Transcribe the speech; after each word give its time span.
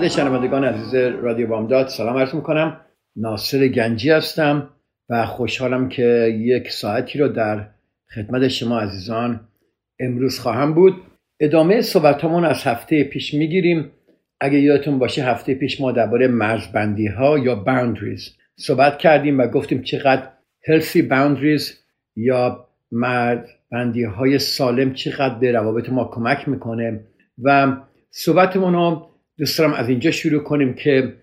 خدمت 0.00 0.12
شنوندگان 0.12 0.64
عزیز 0.64 0.94
رادیو 0.94 1.46
بامداد. 1.46 1.88
سلام 1.88 2.16
عرض 2.16 2.34
می‌کنم. 2.34 2.80
ناصر 3.16 3.68
گنجی 3.68 4.10
هستم 4.10 4.68
و 5.08 5.26
خوشحالم 5.26 5.88
که 5.88 6.36
یک 6.38 6.70
ساعتی 6.70 7.18
رو 7.18 7.28
در 7.28 7.66
خدمت 8.14 8.48
شما 8.48 8.80
عزیزان 8.80 9.40
امروز 9.98 10.38
خواهم 10.38 10.74
بود. 10.74 10.94
ادامه 11.40 11.80
صحبتامون 11.80 12.44
از 12.44 12.64
هفته 12.64 13.04
پیش 13.04 13.34
می‌گیریم. 13.34 13.90
اگه 14.40 14.60
یادتون 14.60 14.98
باشه 14.98 15.22
هفته 15.22 15.54
پیش 15.54 15.80
ما 15.80 15.92
درباره 15.92 16.28
مرزبندی 16.28 17.06
ها 17.06 17.38
یا 17.38 17.64
boundaries 17.66 18.22
صحبت 18.56 18.98
کردیم 18.98 19.38
و 19.38 19.46
گفتیم 19.46 19.82
چقدر 19.82 20.28
healthy 20.68 21.08
boundaries 21.10 21.62
یا 22.16 22.66
مرزبندی 22.92 24.04
های 24.04 24.38
سالم 24.38 24.92
چقدر 24.92 25.34
به 25.34 25.52
روابط 25.52 25.88
ما 25.88 26.04
کمک 26.04 26.48
می‌کنه 26.48 27.00
و 27.42 27.76
صحبتمون 28.10 28.74
رو 28.74 29.09
دوست 29.40 29.58
دارم 29.58 29.72
از 29.72 29.88
اینجا 29.88 30.10
شروع 30.10 30.42
کنیم 30.42 30.74
که 30.74 31.14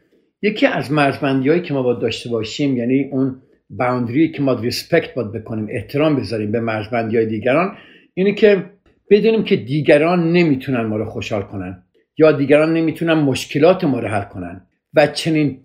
یکی 0.41 0.65
از 0.65 0.91
مرزبندی 0.91 1.49
هایی 1.49 1.61
که 1.61 1.73
ما 1.73 1.83
باید 1.83 1.99
داشته 1.99 2.29
باشیم 2.29 2.77
یعنی 2.77 3.09
اون 3.11 3.41
باوندری 3.69 4.31
که 4.31 4.41
ما 4.41 4.53
ریسپکت 4.53 5.13
باید 5.13 5.31
بکنیم 5.31 5.67
احترام 5.69 6.15
بذاریم 6.15 6.51
به 6.51 6.59
مرزبندی 6.59 7.17
های 7.17 7.25
دیگران 7.25 7.77
اینه 8.13 8.33
که 8.33 8.63
بدونیم 9.09 9.43
که 9.43 9.55
دیگران 9.55 10.31
نمی‌تونن 10.31 10.81
ما 10.81 10.97
رو 10.97 11.05
خوشحال 11.05 11.41
کنن 11.41 11.83
یا 12.17 12.31
دیگران 12.31 12.73
نمی‌تونن 12.73 13.13
مشکلات 13.13 13.83
ما 13.83 13.99
رو 13.99 14.07
حل 14.07 14.23
کنن 14.23 14.61
و 14.93 15.07
چنین 15.07 15.59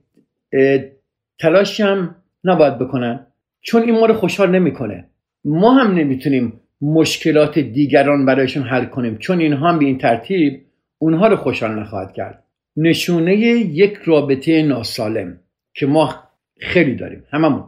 تلاشی 1.40 1.82
هم 1.82 2.16
نباید 2.44 2.78
بکنن 2.78 3.26
چون 3.60 3.82
این 3.82 3.94
ما 3.94 4.06
رو 4.06 4.14
خوشحال 4.14 4.50
نمی‌کنه. 4.50 5.04
ما 5.44 5.74
هم 5.74 5.94
نمی‌تونیم 5.94 6.60
مشکلات 6.80 7.58
دیگران 7.58 8.26
برایشون 8.26 8.62
حل 8.62 8.84
کنیم 8.84 9.18
چون 9.18 9.40
اینها 9.40 9.68
هم 9.68 9.78
به 9.78 9.84
این 9.84 9.98
ترتیب 9.98 10.62
اونها 10.98 11.26
رو 11.28 11.36
خوشحال 11.36 11.78
نخواهد 11.78 12.12
کرد. 12.12 12.41
نشونه 12.76 13.36
یک 13.36 13.94
رابطه 14.04 14.62
ناسالم 14.62 15.40
که 15.74 15.86
ما 15.86 16.14
خیلی 16.60 16.94
داریم 16.94 17.24
هممون 17.30 17.64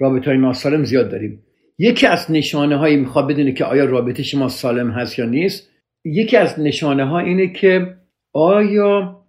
رابطه 0.00 0.30
های 0.30 0.38
ناسالم 0.38 0.84
زیاد 0.84 1.10
داریم. 1.10 1.42
یکی 1.78 2.06
از 2.06 2.30
نشانه 2.30 2.76
هایی 2.76 2.96
می‌خواد 2.96 3.28
بدونه 3.28 3.52
که 3.52 3.64
آیا 3.64 3.84
رابطه 3.84 4.22
شما 4.22 4.48
سالم 4.48 4.90
هست 4.90 5.18
یا 5.18 5.24
نیست 5.24 5.70
یکی 6.04 6.36
از 6.36 6.60
نشانه 6.60 7.04
ها 7.04 7.18
اینه 7.18 7.52
که 7.52 7.96
آیا 8.32 9.24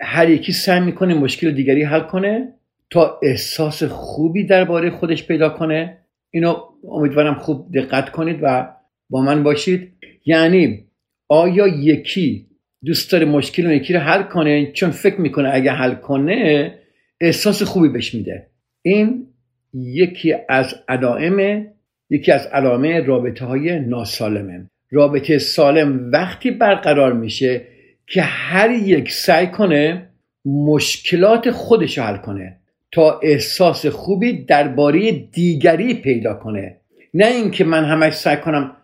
هر 0.00 0.30
یکی 0.30 0.52
سعی 0.52 0.80
می‌کنه 0.80 1.14
مشکل 1.14 1.50
دیگری 1.50 1.82
حل 1.82 2.00
کنه 2.00 2.52
تا 2.90 3.20
احساس 3.22 3.82
خوبی 3.82 4.44
درباره 4.44 4.90
خودش 4.90 5.26
پیدا 5.26 5.48
کنه. 5.48 5.98
اینو 6.30 6.56
امیدوارم 6.88 7.34
خوب 7.34 7.72
دقت 7.74 8.10
کنید 8.10 8.38
و 8.42 8.68
با 9.10 9.22
من 9.22 9.42
باشید. 9.42 9.92
یعنی 10.26 10.84
آیا 11.28 11.66
یکی 11.66 12.46
دوست 12.86 13.12
داره 13.12 13.24
مشکل 13.24 13.66
اون 13.66 13.74
یکی 13.74 13.92
رو 13.92 14.00
حل 14.00 14.22
کنه 14.22 14.72
چون 14.72 14.90
فکر 14.90 15.20
می‌کنه 15.20 15.50
اگه 15.52 15.72
حل 15.72 15.94
کنه 15.94 16.74
احساس 17.20 17.62
خوبی 17.62 17.88
بهش 17.88 18.14
میده. 18.14 18.46
این 18.82 19.26
یکی 19.74 20.34
از 20.48 20.74
علائم 20.88 21.66
یکی 22.10 22.32
از 22.32 22.46
علائم 22.46 23.06
رابطه 23.06 23.44
های 23.44 23.80
ناسالمه. 23.80 24.70
رابطه 24.90 25.38
سالم 25.38 26.10
وقتی 26.12 26.50
برقرار 26.50 27.12
میشه 27.12 27.62
که 28.06 28.22
هر 28.22 28.70
یک 28.70 29.12
سعی 29.12 29.46
کنه 29.46 30.08
مشکلات 30.44 31.50
خودش 31.50 31.98
رو 31.98 32.04
حل 32.04 32.16
کنه 32.16 32.56
تا 32.92 33.20
احساس 33.22 33.86
خوبی 33.86 34.44
درباره 34.44 35.12
دیگری 35.12 35.94
پیدا 35.94 36.34
کنه. 36.34 36.76
نه 37.14 37.26
اینکه 37.26 37.64
من 37.64 37.84
همش 37.84 38.12
سعی 38.12 38.36
کنم 38.36 38.76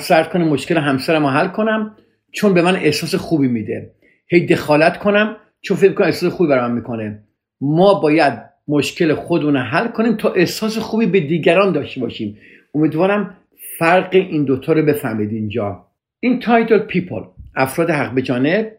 سر 0.00 0.22
کنم 0.22 0.48
مشکل 0.48 0.76
همسرم 0.78 1.22
رو 1.22 1.28
حل 1.28 1.48
کنم 1.48 1.96
چون 2.32 2.54
به 2.54 2.62
من 2.62 2.76
احساس 2.76 3.14
خوبی 3.14 3.48
میده. 3.48 3.90
هی 4.26 4.46
دخالت 4.46 4.98
کنم 4.98 5.36
چون 5.60 5.76
فکر 5.76 5.92
کنم 5.92 6.06
احساس 6.06 6.32
خوبی 6.32 6.50
برام 6.50 6.72
می‌کنه. 6.72 7.22
ما 7.60 8.00
باید 8.00 8.32
مشکل 8.68 9.14
خودمون 9.14 9.56
حل 9.56 9.88
کنیم 9.88 10.16
تا 10.16 10.32
احساس 10.32 10.78
خوبی 10.78 11.06
به 11.06 11.20
دیگران 11.20 11.72
داشته 11.72 12.00
باشیم. 12.00 12.38
امیدوارم 12.74 13.36
فرق 13.78 14.08
این 14.12 14.44
دوتا 14.44 14.72
رو 14.72 14.82
بفهمید 14.82 15.30
اینجا. 15.30 15.86
entitled 16.20 16.78
people 16.78 17.22
افراد 17.56 17.90
حق 17.90 18.14
به 18.14 18.22
جانب 18.22 18.72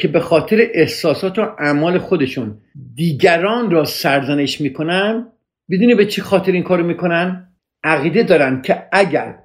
که 0.00 0.08
به 0.08 0.20
خاطر 0.20 0.66
احساسات 0.74 1.38
و 1.38 1.42
اعمال 1.58 1.98
خودشون 1.98 2.58
دیگران 2.94 3.70
را 3.70 3.84
سرزنش 3.84 4.60
می‌کنن 4.60 5.26
بدونی 5.70 5.94
به 5.94 6.06
چی 6.06 6.20
خاطر 6.20 6.52
این 6.52 6.62
کارو 6.62 6.86
می‌کنن؟ 6.86 7.48
عقیده 7.84 8.22
دارن 8.22 8.62
که 8.62 8.82
اگر 8.92 9.38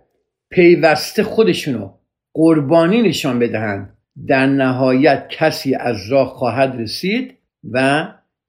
پیوسته 0.50 1.24
خودشونو 1.24 1.97
قربانی 2.38 3.02
نشان 3.02 3.40
بدهند. 3.40 3.98
در 4.28 4.46
نهایت 4.46 5.28
کسی 5.30 5.76
از 5.76 6.12
راه 6.12 6.28
خواهد 6.28 6.76
رسید 6.80 7.34
و 7.72 8.08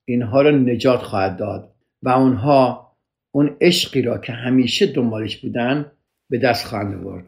اینها 0.09 0.43
را 0.43 0.51
نجات 0.51 1.01
خواهد 1.01 1.37
داد 1.37 1.75
و 2.03 2.09
اونها 2.09 2.93
اون 3.35 3.57
عشقی 3.61 4.03
را 4.03 4.19
که 4.19 4.33
همیشه 4.33 4.87
دنبالش 4.87 5.37
بودن 5.37 5.93
به 6.31 6.39
دست 6.39 6.67
خواهند 6.67 6.95
آورد. 6.95 7.25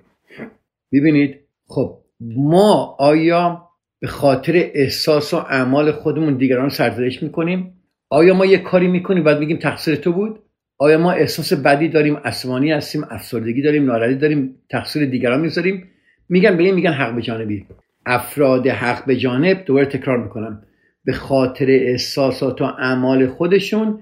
ببینید 0.93 1.41
خب 1.69 1.99
ما 2.37 2.97
آیا 2.99 3.69
به 4.01 4.07
خاطر 4.07 4.53
احساس 4.75 5.35
و 5.35 5.37
اعمال 5.37 5.93
خودمون 5.93 6.37
دیگران 6.37 6.69
سرزنش 6.69 7.23
می‌کنیم؟ 7.23 7.75
آیا 8.11 8.35
ما 8.35 8.47
یه 8.47 8.59
کاری 8.59 8.89
می‌کنیم 8.89 9.25
بعد 9.25 9.39
میگیم 9.39 9.57
تقصیر 9.57 9.95
تو 9.95 10.13
بود؟ 10.13 10.39
آیا 10.79 10.99
ما 10.99 11.13
احساس 11.13 11.53
بدی 11.53 11.89
داریم 11.89 12.17
عصبانی 12.17 12.73
هستیم 12.73 13.05
افسردگی 13.11 13.63
داریم 13.63 13.87
ناراحتی 13.87 14.15
داریم 14.15 14.55
تقصیر 14.71 15.05
دیگران 15.05 15.41
می‌ذاریم؟ 15.41 15.91
میگن 16.31 16.57
به 16.57 16.63
این 16.63 16.75
میگن 16.75 16.93
حق 16.93 17.15
به 17.15 17.23
جانبی. 17.23 17.67
افراد 18.07 18.67
حق 18.67 19.07
به 19.07 19.17
جانب 19.17 19.65
دوباره 19.65 19.87
تکرار 19.87 20.23
می‌کنم. 20.23 20.63
به 21.05 21.13
خاطر 21.13 21.67
احساسات 21.71 22.63
و 22.63 22.65
اعمال 22.65 23.27
خودشون 23.27 23.99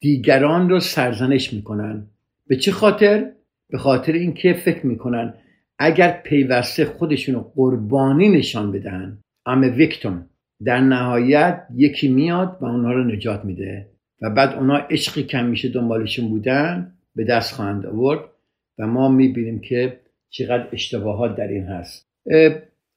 دیگران 0.00 0.70
رو 0.70 0.80
سرزنش 0.80 1.52
می‌کنن. 1.52 2.06
به 2.46 2.56
چه 2.56 2.72
خاطر؟ 2.72 3.30
به 3.70 3.78
خاطر 3.78 4.12
اینکه 4.12 4.52
فکر 4.52 4.86
می‌کنن 4.86 5.34
اگر 5.78 6.20
پیوسته 6.24 6.84
خودشون 6.84 7.34
رو 7.34 7.52
قربانی 7.54 8.28
نشان 8.28 8.72
بدن. 8.72 9.18
I'm 9.46 9.60
victim. 9.60 10.26
در 10.64 10.80
نهایت 10.80 11.66
یکی 11.74 12.08
میاد 12.08 12.58
و 12.60 12.64
اونها 12.64 12.92
رو 12.92 13.04
نجات 13.04 13.44
میده 13.44 13.86
و 14.22 14.30
بعد 14.30 14.54
اونا 14.54 14.76
عشقی 14.76 15.22
که 15.22 15.46
همیشه 15.46 15.68
دنبالشون 15.68 16.28
بودن 16.28 16.92
به 17.16 17.24
دست 17.24 17.54
خواهند 17.54 17.86
آورد 17.86 18.20
و 18.78 18.86
ما 18.86 19.08
می‌بینیم 19.08 19.60
که 19.60 20.00
چقدر 20.30 20.68
اشتباهات 20.72 21.36
در 21.36 21.48
این 21.48 21.64
هست. 21.64 22.08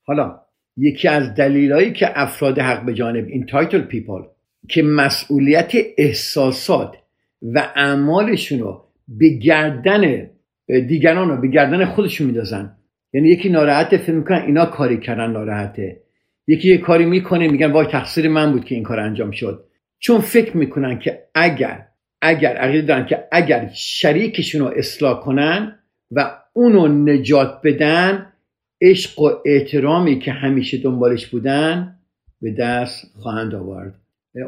حالا 0.03 0.39
یکی 0.77 1.07
از 1.07 1.35
دلیلهایی 1.35 1.93
که 1.93 2.21
افراد 2.21 2.59
حق 2.59 2.85
به 2.85 2.93
جانب 2.93 3.27
entitled 3.27 3.81
people 3.81 4.21
که 4.69 4.83
مسئولیت 4.83 5.71
احساسات 5.97 6.95
و 7.41 7.71
اعمالشون 7.75 8.59
رو 8.59 8.83
به 9.07 9.29
گردن 9.29 10.29
دیگران 10.67 11.29
رو 11.29 11.41
به 11.41 11.47
گردن 11.47 11.85
خودشون 11.85 12.27
میندازن 12.27 12.75
یعنی 13.13 13.29
یکی 13.29 13.49
ناراحته 13.49 13.97
فکر 13.97 14.11
می‌کنن 14.11 14.41
اینا 14.41 14.65
کاری 14.65 14.99
کردن 14.99 15.31
ناراحته. 15.31 16.01
یکی 16.47 16.69
یه 16.69 16.77
کاری 16.77 17.05
می‌کنه 17.05 17.47
میگن 17.47 17.71
وای 17.71 17.87
تقصیر 17.87 18.29
من 18.29 18.51
بود 18.51 18.65
که 18.65 18.75
این 18.75 18.83
کار 18.83 18.99
انجام 18.99 19.31
شد. 19.31 19.63
چون 19.99 20.21
فکر 20.21 20.57
می‌کنن 20.57 20.99
که 20.99 21.23
اگر 21.35 21.87
اگر 22.21 22.57
عقیده 22.57 22.87
دارن 22.87 23.05
که 23.05 23.27
اگر 23.31 23.69
شریکشون 23.73 24.61
رو 24.61 24.73
اصلاح 24.75 25.19
کنن 25.19 25.79
و 26.11 26.40
اونو 26.53 26.87
نجات 26.87 27.61
بدن 27.63 28.25
عشق 28.81 29.19
و 29.19 29.31
احترامی 29.45 30.19
که 30.19 30.31
همیشه 30.31 30.77
دنبالش 30.77 31.27
بودن 31.27 31.95
به 32.41 32.51
دست 32.51 33.11
خواهند 33.21 33.55
آورد. 33.55 33.95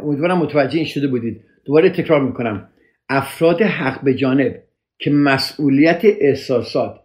امیدوارم 0.04 0.38
متوجه 0.38 0.78
این 0.78 0.86
شده 0.86 1.08
بودید. 1.08 1.42
دوباره 1.66 1.90
تکرار 1.90 2.22
می‌کنم. 2.22 2.70
افراد 3.10 3.62
حق 3.62 4.04
به 4.04 4.14
جانب 4.14 4.64
که 5.00 5.12
مسئولیت 5.12 6.02
احساسات 6.04 7.00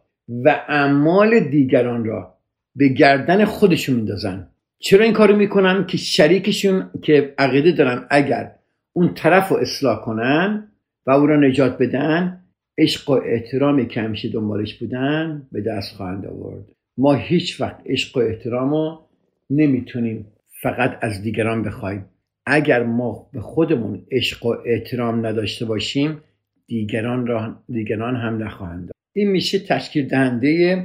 و 0.45 0.65
اعمال 0.69 1.41
دیگران 1.41 2.05
را 2.05 2.35
به 2.77 2.89
گردن 2.89 3.45
خودشون 3.45 3.97
میندازن. 3.97 4.49
چرا 4.79 5.05
این 5.05 5.13
کارو 5.13 5.37
می‌کنن؟ 5.37 5.87
که 5.87 5.97
شریکشون 5.97 6.91
که 7.03 7.35
عقیده 7.39 7.73
دارن 7.73 8.07
اگر 8.11 8.51
اون 8.93 9.15
طرف 9.15 9.49
رو 9.49 9.57
اصلاح 9.57 10.01
کنن 10.01 10.69
و 11.07 11.11
او 11.11 11.27
را 11.27 11.37
نجات 11.37 11.79
بدن 11.79 12.41
عشق 12.79 13.11
و 13.11 13.13
احترامی 13.13 13.87
که 13.87 14.01
همیشه 14.01 14.29
دنبالش 14.29 14.75
بودن 14.75 15.49
به 15.53 15.61
دست 15.61 15.95
خواهند 15.95 16.27
آورد. 16.27 16.65
ما 16.99 17.15
هیچ 17.15 17.61
وقت 17.61 17.81
عشق 17.87 18.17
و 18.17 18.21
احترام 18.21 18.71
رو 18.71 19.09
نمی‌تونیم 19.51 20.27
فقط 20.63 20.99
از 21.01 21.23
دیگران 21.23 21.63
بخوایم. 21.63 22.05
اگر 22.47 22.83
ما 22.83 23.31
به 23.33 23.41
خودمون 23.41 24.03
عشق 24.11 24.47
و 24.47 24.55
احترام 24.67 25.27
نداشته 25.27 25.65
باشیم 25.65 26.21
دیگران, 26.67 27.27
را 27.27 27.63
دیگران 27.69 28.17
هم 28.17 28.43
نخواهند 28.43 28.91
این 29.13 29.31
میشه 29.31 29.59
تشکیل 29.59 30.09
دهنده 30.09 30.77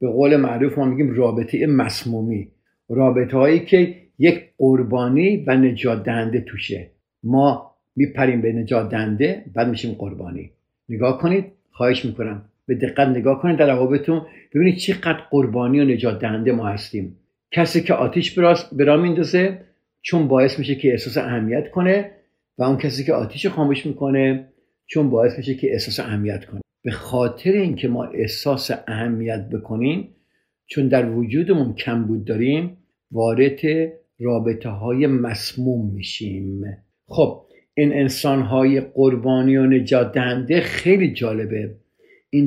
به 0.00 0.08
قول 0.08 0.36
معروف 0.36 0.78
ما 0.78 0.84
میگیم 0.84 1.14
رابطه 1.14 1.66
مسمومی. 1.66 2.48
رابطه 2.88 3.36
هایی 3.36 3.60
که 3.60 3.96
یک 4.18 4.44
قربانی 4.58 5.44
و 5.46 5.56
نجات 5.56 6.04
دهنده 6.04 6.40
توشه. 6.40 6.90
ما 7.22 7.76
میپریم 7.96 8.42
به 8.42 8.52
نجات 8.52 8.90
دهنده 8.90 9.44
بعد 9.54 9.68
میشیم 9.68 9.94
قربانی. 9.94 10.50
نگاه 10.88 11.18
کنید 11.18 11.44
خواهش 11.70 12.04
می‌کنم. 12.04 12.44
به 12.66 12.74
دقت 12.74 13.08
نگاه 13.08 13.42
کنید 13.42 13.58
در 13.58 13.66
روابطتون. 13.66 14.26
ببینید 14.54 14.76
چقدر 14.76 15.18
قربانی 15.30 15.80
و 15.80 15.84
نجات 15.84 16.20
دهنده 16.20 16.52
ما 16.52 16.66
هستیم. 16.66 17.16
کسی 17.50 17.82
که 17.82 17.94
آتیش 17.94 18.38
برا 18.72 18.96
میندازه 18.96 19.60
چون 20.02 20.28
باعث 20.28 20.58
میشه 20.58 20.74
که 20.74 20.90
احساس 20.90 21.16
اهمیت 21.16 21.70
کنه 21.70 22.10
و 22.58 22.62
اون 22.62 22.76
کسی 22.76 23.04
که 23.04 23.12
آتیش 23.12 23.46
خاموش 23.46 23.86
می‌کنه 23.86 24.48
چون 24.86 25.10
باعث 25.10 25.38
میشه 25.38 25.54
که 25.54 25.72
احساس 25.72 26.00
اهمیت 26.00 26.44
کنه. 26.44 26.60
به 26.84 26.90
خاطر 26.90 27.52
اینکه 27.52 27.88
ما 27.88 28.04
احساس 28.04 28.70
اهمیت 28.88 29.48
بکنیم 29.48 30.08
چون 30.66 30.88
در 30.88 31.10
وجودمون 31.10 31.74
کمبود 31.74 32.24
داریم 32.24 32.76
وارد 33.12 33.60
رابطه 34.20 34.68
های 34.68 35.06
مسموم 35.06 35.94
میشیم. 35.94 36.62
خب 37.06 37.43
این 37.76 37.92
انسان 37.92 38.42
های 38.42 38.80
قربانی 38.80 39.56
و 39.56 39.66
نجات 39.66 40.12
دهنده 40.12 40.60
خیلی 40.60 41.12
جالبه. 41.12 41.74
این 42.30 42.46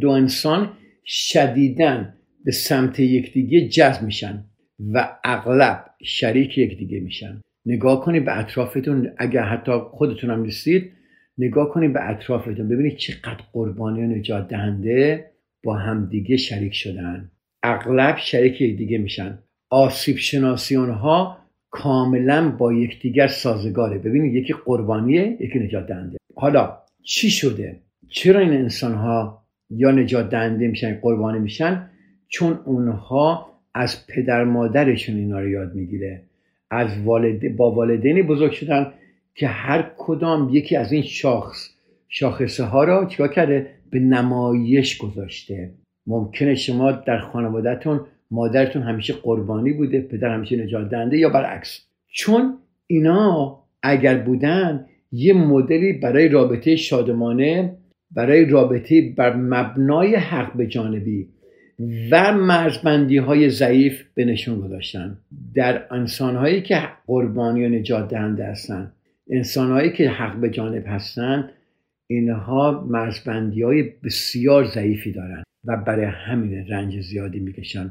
دو, 0.00 0.10
انسان 0.10 0.70
شدیدن 1.04 2.14
به 2.44 2.52
سمت 2.52 3.00
یکدیگه 3.00 3.68
جذب 3.68 4.02
میشن 4.02 4.44
و 4.92 5.18
اغلب 5.24 5.84
شریک 6.02 6.58
یکدیگه 6.58 7.00
میشن. 7.00 7.40
نگاه 7.66 8.04
کنید 8.04 8.24
به 8.24 8.38
اطرافتون 8.38 9.10
اگر 9.18 9.42
حتی 9.42 9.72
خودتون 9.90 10.30
هم 10.30 10.42
نیستید 10.42 10.92
نگاه 11.38 11.68
کنید 11.68 11.92
به 11.92 12.10
اطرافتون. 12.10 12.68
ببینید 12.68 12.96
چقدر 12.96 13.40
قربانی 13.52 14.02
و 14.02 14.06
نجات 14.06 14.48
دهنده 14.48 15.30
با 15.64 15.74
همدیگه 15.74 16.36
شریک 16.36 16.74
شدن. 16.74 17.30
اغلب 17.62 18.16
شریک 18.18 18.60
یکدیگه 18.60 18.98
میشن. 18.98 19.38
آسیب 19.70 20.16
شناسی 20.16 20.76
اونها 20.76 21.38
کاملا 21.70 22.50
با 22.50 22.72
یکدیگر 22.72 23.26
سازگاره. 23.26 23.98
ببینید 23.98 24.34
یکی 24.34 24.54
قربانیه 24.64 25.36
یکی 25.40 25.58
نجات 25.58 25.86
دهنده. 25.86 26.18
حالا 26.34 26.78
چی 27.02 27.30
شده؟ 27.30 27.80
چرا 28.08 28.40
این 28.40 28.52
انسان 28.52 28.94
ها 28.94 29.42
یا 29.70 29.90
نجات 29.90 30.30
دهنده 30.30 30.68
میشن 30.68 30.98
قربانی 31.02 31.38
میشن؟ 31.38 31.90
چون 32.28 32.58
اونها 32.64 33.48
از 33.74 34.06
پدر 34.06 34.44
مادرشون 34.44 35.16
اینا 35.16 35.40
رو 35.40 35.48
یاد 35.48 35.74
می‌گیره. 35.74 36.22
از 36.70 37.02
والد... 37.04 37.56
با 37.56 37.70
والدینی 37.70 38.22
بزرگ 38.22 38.52
شدن 38.52 38.92
که 39.34 39.46
هر 39.46 39.90
کدام 39.98 40.48
یکی 40.52 40.76
از 40.76 40.92
این 40.92 41.02
شاخص 41.02 41.68
شاخصه 42.08 42.64
ها 42.64 42.84
را 42.84 43.04
چیکار 43.04 43.28
کرده؟ 43.28 43.66
به 43.90 43.98
نمایش 43.98 44.98
گذاشته. 44.98 45.70
ممکنه 46.06 46.54
شما 46.54 46.92
در 46.92 47.18
خانوادهتون 47.18 48.00
مادرتون 48.30 48.82
همیشه 48.82 49.12
قربانی 49.12 49.72
بوده 49.72 50.00
پدر 50.00 50.34
همیشه 50.34 50.56
نجات 50.56 50.90
دهنده 50.90 51.18
یا 51.18 51.28
برعکس؟ 51.28 51.86
چون 52.06 52.58
اینا 52.86 53.58
اگر 53.82 54.18
بودن 54.18 54.86
یه 55.12 55.32
مدلی 55.32 55.92
برای 55.92 56.28
رابطه 56.28 56.76
شادمانه 56.76 57.76
برای 58.10 58.44
رابطه 58.44 59.14
بر 59.16 59.36
مبنای 59.36 60.16
حق 60.16 60.56
به 60.56 60.66
جانبی 60.66 61.28
و 62.10 62.32
مرزبندی 62.32 63.16
های 63.16 63.50
ضعیف 63.50 64.02
به 64.14 64.24
نشون 64.24 64.60
گذاشتن. 64.60 65.18
در 65.54 65.94
انسان 65.94 66.36
هایی 66.36 66.62
که 66.62 66.82
قربانی 67.06 67.64
و 67.64 67.68
نجات 67.68 68.08
دهنده 68.08 68.44
هستن 68.44 68.92
انسان 69.30 69.70
هایی 69.70 69.92
که 69.92 70.10
حق 70.10 70.36
به 70.36 70.50
جانب 70.50 70.84
هستن 70.86 71.50
اینها 72.06 72.86
مرزبندی 72.88 73.62
های 73.62 73.82
بسیار 74.04 74.64
ضعیفی 74.64 75.12
دارن 75.12 75.42
و 75.64 75.76
برای 75.76 76.04
همین 76.04 76.66
رنج 76.68 77.00
زیادی 77.00 77.40
می‌کشن. 77.40 77.90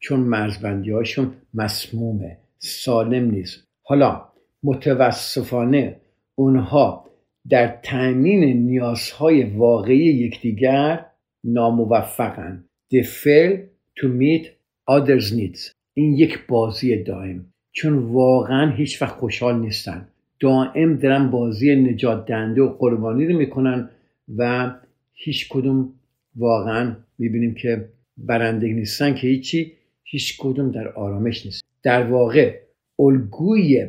چون 0.00 0.20
مرزبندی 0.20 0.90
هاشون 0.90 1.32
مسمومه 1.54 2.36
سالم 2.58 3.30
نیست. 3.30 3.68
حالا 3.82 4.22
متوسفانه 4.62 5.96
اونها 6.34 7.06
در 7.48 7.78
تأمین 7.82 8.44
نیازهای 8.44 9.42
واقعی 9.42 9.98
یکدیگر 9.98 11.06
ناموفقن. 11.44 12.64
They 12.94 13.04
fail 13.04 13.56
to 14.00 14.06
meet 14.06 14.46
others 14.90 15.32
needs. 15.32 15.72
این 15.94 16.14
یک 16.14 16.46
بازی 16.48 16.96
دائم. 17.02 17.46
چون 17.72 17.98
واقعا 17.98 18.70
هیچ 18.70 19.02
وقت 19.02 19.14
خوشحال 19.14 19.60
نیستن. 19.60 20.08
دائم 20.40 20.96
دارن 20.96 21.30
بازی 21.30 21.76
نجات 21.76 22.26
دهنده 22.26 22.62
و 22.62 22.68
قربانی 22.68 23.26
رو 23.26 23.38
می‌کنن 23.38 23.90
و 24.36 24.70
هیچ 25.12 25.48
کدوم 25.48 25.92
واقعا 26.36 26.96
می‌بینیم 27.18 27.54
که 27.54 27.88
برنده 28.16 28.68
نیستن 28.68 29.14
که 29.14 29.28
هیچی. 29.28 29.72
هیچ 30.10 30.36
کدوم 30.38 30.70
در 30.70 30.88
آرامش 30.88 31.46
نیست. 31.46 31.64
در 31.82 32.02
واقع 32.02 32.60
الگوی 32.98 33.86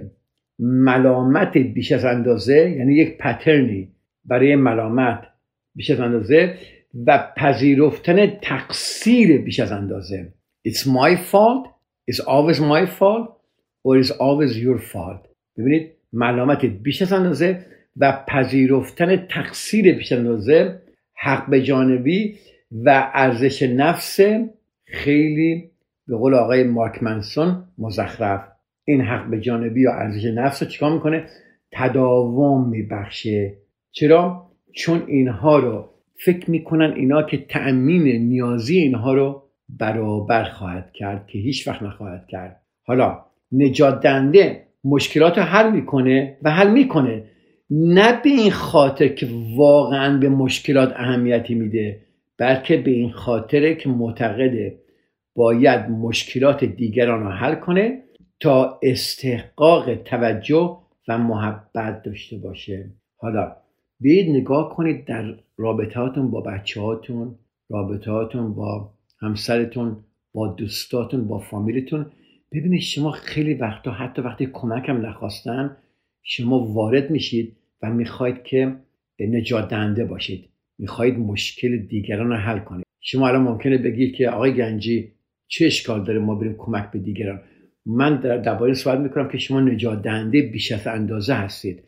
ملامت 0.60 1.58
بیش 1.58 1.92
از 1.92 2.06
اندازه 2.06 2.76
یعنی 2.78 2.96
یک 2.96 3.18
پترنی 3.18 3.92
برای 4.26 4.56
ملامت 4.56 5.28
بیش 5.76 5.92
از 5.92 6.00
اندازه 6.00 6.58
و 7.08 7.34
پذیرفتن 7.38 8.28
تقصیر 8.28 9.38
بیش 9.38 9.60
از 9.60 9.72
اندازه. 9.72 10.34
It's 10.68 10.86
my 10.86 11.16
fault. 11.32 11.68
It's 12.12 12.20
always 12.20 12.60
my 12.60 12.86
fault 13.00 13.28
or 13.84 14.00
it's 14.02 14.12
always 14.12 14.58
your 14.58 14.80
fault. 14.94 15.28
ببینید 15.58 15.92
ملامت 16.14 16.66
بیش 16.66 17.02
از 17.02 17.14
اندازه 17.14 17.66
و 17.98 18.24
پذیرفتن 18.28 19.28
تقصیر 19.28 19.96
بیش 19.96 20.12
از 20.12 20.20
اندازه 20.20 20.82
حق 21.14 21.50
به 21.50 21.62
جانبی 21.64 22.38
و 22.72 23.12
ارزش 23.14 23.64
نفس 23.64 24.20
خیلی 24.86 25.71
به 26.12 26.18
قول 26.18 26.34
آقای 26.34 26.64
مارک 26.64 27.04
منسون 27.04 27.64
مزخرف 27.78 28.42
این 28.86 29.02
حق 29.02 29.30
به 29.30 29.40
جانبی 29.40 29.82
یا 29.82 29.94
ارزش 29.94 30.26
نفس 30.26 30.64
رو 30.64 30.70
چیکار 30.70 30.94
می‌کنه؟ 30.94 31.26
تداوم 31.72 32.70
میبخشه. 32.70 33.54
چرا؟ 33.92 34.48
چون 34.76 35.04
اینها 35.08 35.60
رو 35.60 35.90
فکر 36.26 36.52
می‌کنن 36.52 36.94
اینا 36.96 37.24
که 37.24 37.38
تأمین 37.38 38.04
نیازی 38.04 38.78
اینها 38.78 39.14
رو 39.14 39.44
برابر 39.70 40.44
خواهد 40.44 40.92
کرد 40.94 41.28
که 41.28 41.40
هیچ 41.40 41.68
وقت 41.68 41.84
نخواهد 41.84 42.28
کرد. 42.28 42.62
حالا 42.84 43.20
نجات 43.52 44.02
دنده 44.02 44.64
مشکلات 44.84 45.38
رو 45.38 45.44
حل 45.44 45.72
می‌کنه 45.72 46.38
و 46.42 46.52
حل 46.52 46.72
می‌کنه. 46.72 47.24
نه 47.70 48.22
به 48.24 48.30
این 48.30 48.52
خاطر 48.52 49.08
که 49.08 49.28
واقعا 49.56 50.18
به 50.18 50.30
مشکلات 50.30 50.94
اهمیتی 50.96 51.56
میده 51.56 52.02
بلکه 52.38 52.78
به 52.78 52.92
این 52.92 53.12
خاطره 53.12 53.76
که 53.76 53.90
معتقده 53.90 54.81
باید 55.36 55.90
مشکلات 55.90 56.64
دیگران 56.64 57.24
رو 57.24 57.30
حل 57.30 57.56
کنه 57.56 58.04
تا 58.40 58.80
استحقاق 58.84 59.96
توجه 59.96 60.78
و 61.08 61.18
محبت 61.18 62.04
داشته 62.04 62.38
باشه. 62.38 62.92
حالا 63.18 63.56
بیاید 64.00 64.30
نگاه 64.30 64.76
کنید 64.76 65.06
در 65.06 65.36
رابطهاتون 65.58 66.32
با 66.32 66.42
بچه 66.42 66.82
هاتون 66.82 67.36
رابطهاتون 67.70 68.54
با 68.54 68.94
همسرتون 69.20 69.98
با 70.34 70.48
دوستاتون 70.48 71.28
با 71.28 71.40
فامیلتون. 71.40 72.06
ببینید 72.52 72.82
شما 72.82 73.12
خیلی 73.12 73.54
وقتا 73.54 73.92
حتی 73.92 74.22
وقتی 74.22 74.50
کمکم 74.54 75.06
نخواستن 75.06 75.78
شما 76.24 76.60
وارد 76.60 77.10
میشید 77.10 77.58
و 77.82 77.90
می‌خواید 77.90 78.44
که 78.44 78.76
نجات 79.20 79.70
دهنده 79.70 80.06
باشید. 80.06 80.50
می‌خواهید 80.80 81.20
مشکل 81.20 81.78
دیگران 81.78 82.28
رو 82.28 82.36
حل 82.36 82.60
کنید. 82.60 82.86
شما 83.02 83.28
الان 83.28 83.42
ممکنه 83.42 83.78
بگید 83.78 84.16
که 84.16 84.30
آقای 84.30 84.54
گنجی 84.54 85.12
چه 85.52 85.66
اشکال 85.66 86.04
داره 86.04 86.20
ما 86.20 86.36
بریم 86.36 86.56
کمک 86.58 86.92
به 86.92 87.00
دیگران؟ 87.00 87.42
من 87.86 88.16
در 88.16 88.38
درباره 88.38 88.74
صحبت 88.74 89.00
می‌کنم 89.00 89.30
که 89.30 89.38
شما 89.38 89.60
نجات 89.60 90.02
دهنده 90.02 90.42
بیش 90.42 90.72
از 90.72 90.88
اندازه 90.88 91.34
هستید. 91.34 91.84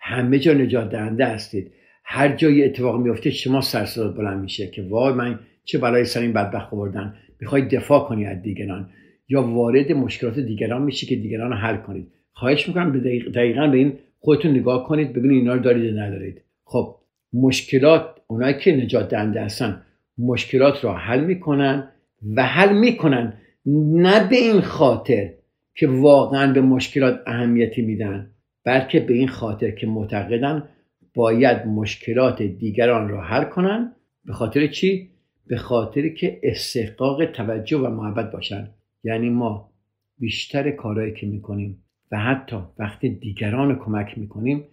همه 0.00 0.38
جا 0.38 0.52
نجات 0.52 0.90
دهنده 0.90 1.26
هستید. 1.26 1.72
هر 2.04 2.36
جایی 2.36 2.64
اتفاق 2.64 3.00
میفته 3.00 3.30
شما 3.30 3.60
سرصدا 3.60 4.08
بلند 4.08 4.42
میشه 4.42 4.66
که 4.66 4.82
وای 4.82 5.14
من 5.14 5.38
چه 5.64 5.78
برای 5.78 6.04
سر 6.04 6.20
این 6.20 6.32
بدبخت 6.32 6.74
آوردن. 6.74 7.14
می‌خواید 7.40 7.68
دفاع 7.68 8.08
کنی 8.08 8.26
از 8.26 8.42
دیگران 8.42 8.90
یا 9.28 9.42
وارد 9.42 9.92
مشکلات 9.92 10.38
دیگران 10.38 10.82
میشه 10.82 11.06
که 11.06 11.16
دیگران 11.16 11.52
حل 11.52 11.76
کنید. 11.76 12.06
خواهش 12.32 12.68
می‌کنم 12.68 13.00
دقیقا 13.34 13.66
به 13.66 13.76
این 13.76 13.92
خودتون 14.18 14.50
نگاه 14.50 14.88
کنید 14.88 15.12
ببینید 15.12 15.38
اینا 15.38 15.54
رو 15.54 15.60
دارید 15.60 15.84
یا 15.84 16.06
ندارید. 16.06 16.42
خب 16.64 16.96
مشکلات 17.32 18.04
اونایی 18.26 18.54
که 18.58 18.76
نجات 18.76 19.08
دهنده 19.08 19.40
هستن 19.40 19.82
مشکلات 20.18 20.84
رو 20.84 20.90
حل 20.90 21.24
می‌کنن. 21.24 21.88
و 22.36 22.46
حل 22.46 22.78
می‌کنن. 22.78 23.34
نه 23.66 24.28
به 24.28 24.36
این 24.36 24.60
خاطر 24.60 25.30
که 25.74 25.88
واقعا 25.88 26.52
به 26.52 26.60
مشکلات 26.60 27.20
اهمیتی 27.26 27.82
میدن 27.82 28.30
بلکه 28.64 29.00
به 29.00 29.14
این 29.14 29.28
خاطر 29.28 29.70
که 29.70 29.86
معتقدن 29.86 30.68
باید 31.14 31.66
مشکلات 31.66 32.42
دیگران 32.42 33.08
را 33.08 33.22
حل 33.22 33.44
کنن. 33.44 33.92
به 34.24 34.32
خاطر 34.32 34.66
چی؟ 34.66 35.10
به 35.46 35.56
خاطر 35.56 36.08
که 36.08 36.40
استحقاق 36.42 37.24
توجه 37.24 37.78
و 37.78 37.90
محبت 37.90 38.32
باشن. 38.32 38.68
یعنی 39.04 39.30
ما 39.30 39.70
بیشتر 40.18 40.70
کارهایی 40.70 41.12
که 41.12 41.26
می‌کنیم 41.26 41.84
و 42.12 42.18
حتی 42.18 42.56
وقتی 42.78 43.08
دیگران 43.08 43.78
کمک 43.78 44.18
می‌کنیم 44.18 44.64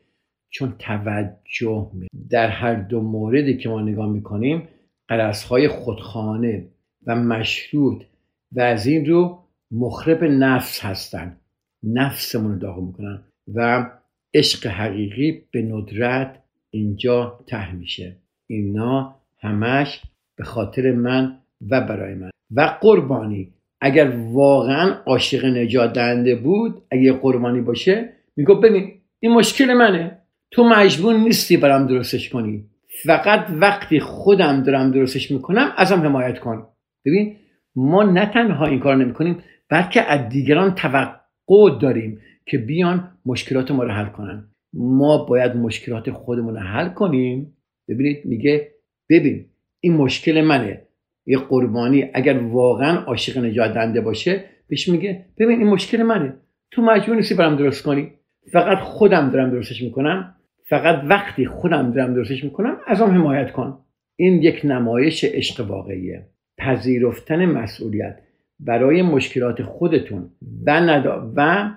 چون 0.50 0.74
توجه 0.80 1.92
در 2.30 2.48
هر 2.48 2.76
دو 2.76 3.02
موردی 3.02 3.58
که 3.58 3.70
ما 3.70 3.82
نگاه 3.82 4.10
می‌کنیم 4.10 4.68
قرصهای 5.08 5.68
خودخانه 5.68 6.68
و 7.08 7.16
مشروط 7.16 8.04
و 8.52 8.62
از 8.62 8.88
این 8.88 9.06
رو 9.06 9.40
مخرب 9.72 10.24
نفس 10.24 10.86
هستن. 10.86 11.38
نفسمون 11.84 12.52
رو 12.52 12.60
داغ 12.60 12.80
می‌کنن 12.80 13.24
و 13.56 13.90
عشق 14.34 14.68
حقیقی 14.68 15.42
به 15.52 15.62
ندرت 15.62 16.44
اینجا 16.70 17.40
ته 17.48 17.76
میشه. 17.76 18.16
اینا 18.48 19.16
همش 19.40 20.02
به 20.36 20.44
خاطر 20.44 20.92
من 20.92 21.38
و 21.70 21.82
برای 21.82 22.16
من. 22.16 22.30
و 22.56 22.78
قربانی 22.82 23.54
اگر 23.82 24.14
واقعا 24.32 24.92
عاشق 25.06 25.46
نجات 25.46 25.94
دهنده 25.94 26.36
بود 26.36 26.82
اگه 26.92 27.14
قربانی 27.14 27.62
باشه 27.62 28.10
میگو 28.36 28.56
ببین 28.56 28.92
این 29.20 29.34
مشکل 29.34 29.74
منه. 29.74 30.22
تو 30.52 30.64
مجبور 30.64 31.14
نیستی 31.14 31.58
برام 31.58 31.88
درستش 31.88 32.30
کنی. 32.30 32.66
فقط 33.04 33.48
وقتی 33.50 34.00
خودم 34.00 34.64
دارم 34.64 34.92
درستش 34.92 35.32
می‌کنم 35.32 35.74
ازم 35.78 36.02
حمایت 36.02 36.40
کن. 36.40 36.68
ببین 37.06 37.36
ما 37.76 38.04
نه 38.04 38.26
تنها 38.26 38.66
این 38.66 38.80
کار 38.80 38.96
نمی‌کنیم 38.96 39.38
بلکه 39.70 40.02
از 40.02 40.30
دیگران 40.30 40.76
توقع 40.76 41.80
داریم 41.82 42.22
که 42.46 42.58
بیان 42.58 43.12
مشکلات 43.26 43.72
ما 43.72 43.84
رو 43.84 43.92
حل 43.92 44.06
کنن. 44.06 44.48
ما 44.74 45.26
باید 45.26 45.56
مشکلات 45.56 46.12
خودمون 46.12 46.54
رو 46.54 46.60
حل 46.60 46.90
کنیم. 46.90 47.58
ببینید 47.90 48.26
میگه 48.26 48.72
ببین 49.10 49.46
این 49.80 49.94
مشکل 49.94 50.42
منه. 50.42 50.82
یه 51.26 51.38
قربانی 51.38 52.10
اگر 52.14 52.38
واقعا 52.38 52.98
عاشق 52.98 53.38
نجات 53.38 53.74
دنده 53.74 54.02
باشه 54.02 54.44
بهش 54.70 54.90
میگه 54.90 55.26
ببین 55.38 55.60
این 55.60 55.68
مشکل 55.68 56.04
منه. 56.04 56.34
تو 56.72 56.82
مجبور 56.82 57.16
نیستی 57.16 57.36
برام 57.36 57.56
درست 57.56 57.84
کنی. 57.84 58.12
فقط 58.52 58.78
خودم 58.78 59.30
دارم 59.30 59.52
درستش 59.52 59.82
می‌کنم. 59.82 60.36
فقط 60.70 61.04
وقتی 61.10 61.46
خودم 61.46 61.92
دارم 61.92 62.14
درستش 62.14 62.44
می‌کنم 62.44 62.78
از 62.88 63.02
آن 63.02 63.12
حمایت 63.12 63.52
کن. 63.52 63.78
این 64.16 64.42
یک 64.42 64.62
نمایش 64.64 65.24
عشق 65.24 65.70
واقعیه. 65.70 66.30
پذیرفتن 66.58 67.46
مسئولیت 67.46 68.20
برای 68.60 69.02
مشکلات 69.02 69.64
خودتون 69.64 70.30
و, 70.66 70.80
ندا 70.80 71.32
و, 71.36 71.72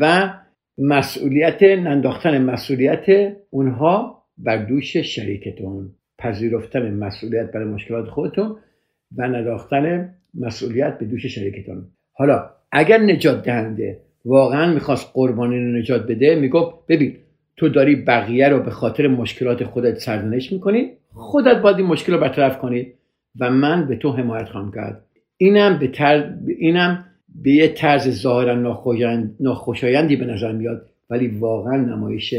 و 0.00 0.34
مسئولیت 0.78 1.62
ننداختن 1.62 2.42
مسئولیت 2.42 3.36
اونها 3.50 4.24
بر 4.38 4.56
دوش 4.56 4.96
شریکتون. 4.96 5.90
پذیرفتن 6.18 6.94
مسئولیت 6.94 7.52
برای 7.52 7.68
مشکلات 7.68 8.08
خودتون 8.08 8.56
و 9.16 9.28
نداختن 9.28 10.14
مسئولیت 10.34 10.98
به 10.98 11.06
دوش 11.06 11.26
شریکتون. 11.26 11.88
حالا 12.12 12.50
اگر 12.72 12.98
نجات 12.98 13.44
دهنده 13.44 14.00
واقعا 14.24 14.74
می‌خواست 14.74 15.10
قربانی 15.14 15.56
رو 15.56 15.78
نجات 15.78 16.06
بده 16.06 16.34
می‌گفت 16.34 16.86
ببین 16.88 17.16
تو 17.56 17.68
داری 17.68 17.96
بقیه 17.96 18.48
رو 18.48 18.60
به 18.62 18.70
خاطر 18.70 19.06
مشکلات 19.06 19.64
خودت 19.64 19.98
سرزنش 19.98 20.52
می‌کنی 20.52 20.92
خودت 21.12 21.56
باید 21.56 21.76
این 21.76 21.86
مشکل 21.86 22.12
رو 22.12 22.20
برطرف 22.20 22.58
کنی. 22.58 22.92
و 23.40 23.50
من 23.50 23.88
به 23.88 23.96
تو 23.96 24.12
حمایت 24.12 24.48
خواهم 24.48 24.72
کرد. 24.74 25.04
اینم 25.36 25.78
به, 25.78 25.88
تر... 25.88 26.34
اینم 26.58 27.04
به 27.42 27.50
یه 27.50 27.68
طرز 27.68 28.08
ظاهرا 28.22 28.54
ناخوشایندی 29.40 30.16
به 30.16 30.24
نظر 30.24 30.52
میاد 30.52 30.88
ولی 31.10 31.28
واقعا 31.28 31.76
نمایش 31.76 32.34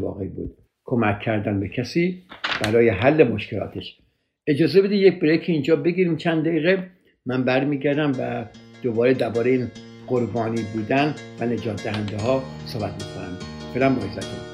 واقعی 0.00 0.28
بود. 0.28 0.56
کمک 0.84 1.20
کردن 1.20 1.60
به 1.60 1.68
کسی 1.68 2.22
برای 2.64 2.88
حل 2.88 3.28
مشکلاتش. 3.28 3.98
اجازه 4.46 4.82
بده 4.82 4.96
یک 4.96 5.20
بریک 5.20 5.44
اینجا 5.46 5.76
بگیریم 5.76 6.16
چند 6.16 6.44
دقیقه. 6.44 6.86
من 7.26 7.44
برمیگردم 7.44 8.12
و 8.18 8.44
دوباره 8.82 9.14
درباره 9.14 9.50
این 9.50 9.66
قربانی 10.06 10.62
بودن 10.74 11.14
و 11.40 11.46
نجات 11.46 11.84
دهنده 11.84 12.16
ها 12.16 12.42
صحبت 12.66 12.92
می‌کنم. 12.92 13.38
فعلا 13.74 13.94
با 13.94 14.49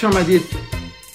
خوش 0.00 0.16
آمدید. 0.16 0.42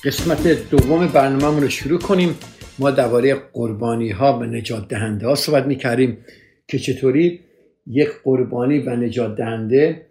قسمت 0.04 0.70
دوم 0.70 1.08
برنامه 1.08 1.60
رو 1.60 1.70
شروع 1.70 2.00
کنیم. 2.00 2.36
ما 2.80 2.92
درباره 2.92 3.36
قربانی 3.36 4.10
ها 4.10 4.40
و 4.40 4.44
نجات 4.44 4.88
دهنده 4.88 5.28
ها 5.28 5.36
صحبت 5.36 5.66
می 5.66 5.76
کردیم 5.76 6.18
که 6.68 6.80
چطوری 6.80 7.40
یک 7.88 8.10
قربانی 8.24 8.80
و 8.80 8.96
نجات 8.96 9.38
دهنده 9.38 10.06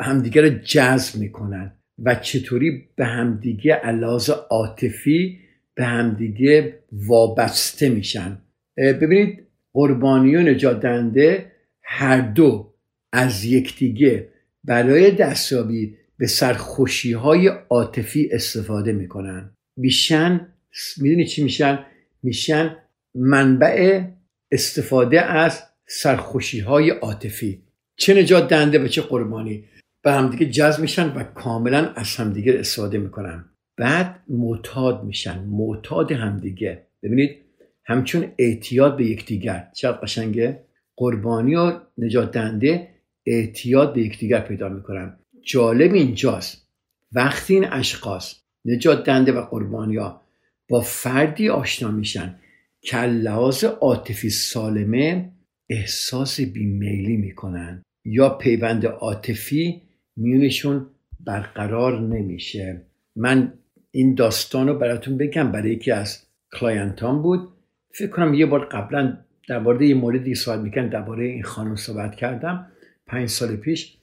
همدیگه 0.00 0.42
رو 0.42 0.48
جذب 0.48 1.20
می‌کنن 1.20 1.72
و 1.98 2.14
چطوری 2.14 2.88
به 2.96 3.04
همدیگه 3.04 3.74
علاوه 3.74 4.34
عاطفی 4.50 5.38
به 5.74 5.84
همدیگه 5.84 6.78
وابسته 6.92 7.88
میشن. 7.88 8.38
ببینید 8.76 9.46
قربانی 9.72 10.36
و 10.36 10.40
نجات 10.40 10.80
دهنده 10.80 11.52
هر 11.82 12.20
دو 12.20 12.74
از 13.12 13.44
یکدیگه. 13.44 14.28
برای 14.64 15.10
دستیابی 15.10 15.96
به 16.20 16.26
سرخوشی 16.26 17.12
های 17.12 17.48
عاطفی 17.48 18.28
استفاده 18.32 18.92
می‌کنن. 18.92 19.56
میشن 19.76 20.54
می‌دونی 20.96 21.26
چی 21.26 21.44
میشن؟ 21.44 21.86
میشن 22.22 22.76
منبع 23.14 24.04
استفاده 24.52 25.22
از 25.22 25.62
سرخوشی 25.88 26.60
های 26.60 26.90
عاطفی. 26.90 27.62
چه 27.96 28.14
نجات 28.14 28.48
دهنده 28.48 28.78
و 28.78 28.88
چه 28.88 29.02
قربانی. 29.02 29.64
به 30.04 30.12
همدیگه 30.12 30.46
جذب 30.46 30.80
میشن 30.80 31.14
و 31.14 31.22
کاملا 31.22 31.92
از 31.96 32.16
همدیگه 32.16 32.58
استفاده 32.58 32.98
می‌کنن. 32.98 33.44
بعد 33.76 34.22
معتاد 34.28 35.04
میشن. 35.04 35.38
معتاد 35.38 36.12
همدیگه 36.12 36.86
ببینید 37.02 37.36
همچون 37.84 38.32
اعتیاد 38.38 38.96
به 38.96 39.04
یکدیگر. 39.04 39.68
چقدر 39.74 39.98
قشنگه؟ 39.98 40.64
قربانی 40.96 41.54
و 41.54 41.80
نجات 41.98 42.32
دهنده 42.32 42.88
اعتیاد 43.26 43.94
به 43.94 44.00
یکدیگر 44.00 44.40
پیدا 44.40 44.68
می‌کنن. 44.68 45.19
جالب 45.42 45.94
اینجاست. 45.94 46.66
وقتی 47.12 47.54
این 47.54 47.64
اشخاص 47.64 48.34
نجات 48.64 49.04
دهنده 49.04 49.32
و 49.32 49.40
قربانی 49.40 49.96
ها 49.96 50.20
با 50.68 50.80
فردی 50.80 51.48
آشنا 51.48 51.90
میشن 51.90 52.34
که 52.80 52.96
لحاظ 52.96 53.64
عاطفی 53.64 54.30
سالمه 54.30 55.32
احساس 55.68 56.40
بیمیلی 56.40 57.16
می‌کنن 57.16 57.82
یا 58.04 58.28
پیوند 58.28 58.86
عاطفی 58.86 59.82
میونشون 60.16 60.86
برقرار 61.20 62.00
نمیشه. 62.00 62.82
من 63.16 63.52
این 63.90 64.14
داستان 64.14 64.68
رو 64.68 64.78
براتون 64.78 65.16
بگم. 65.16 65.52
برای 65.52 65.72
یکی 65.72 65.90
از 65.90 66.26
کلاینتان 66.52 67.22
بود. 67.22 67.48
فکر 67.94 68.10
کنم 68.10 68.34
یه 68.34 68.46
بار 68.46 68.64
قبلا 68.64 69.18
درباره 69.48 69.86
یه 69.86 69.94
موردی 69.94 70.34
صحبت 70.34 70.60
می‌کنم 70.60 70.88
درباره 70.88 71.24
این 71.24 71.42
خانم 71.42 71.76
صحبت 71.76 72.14
کردم. 72.14 72.66
پنج 73.06 73.28
سال 73.28 73.56
پیش 73.56 73.96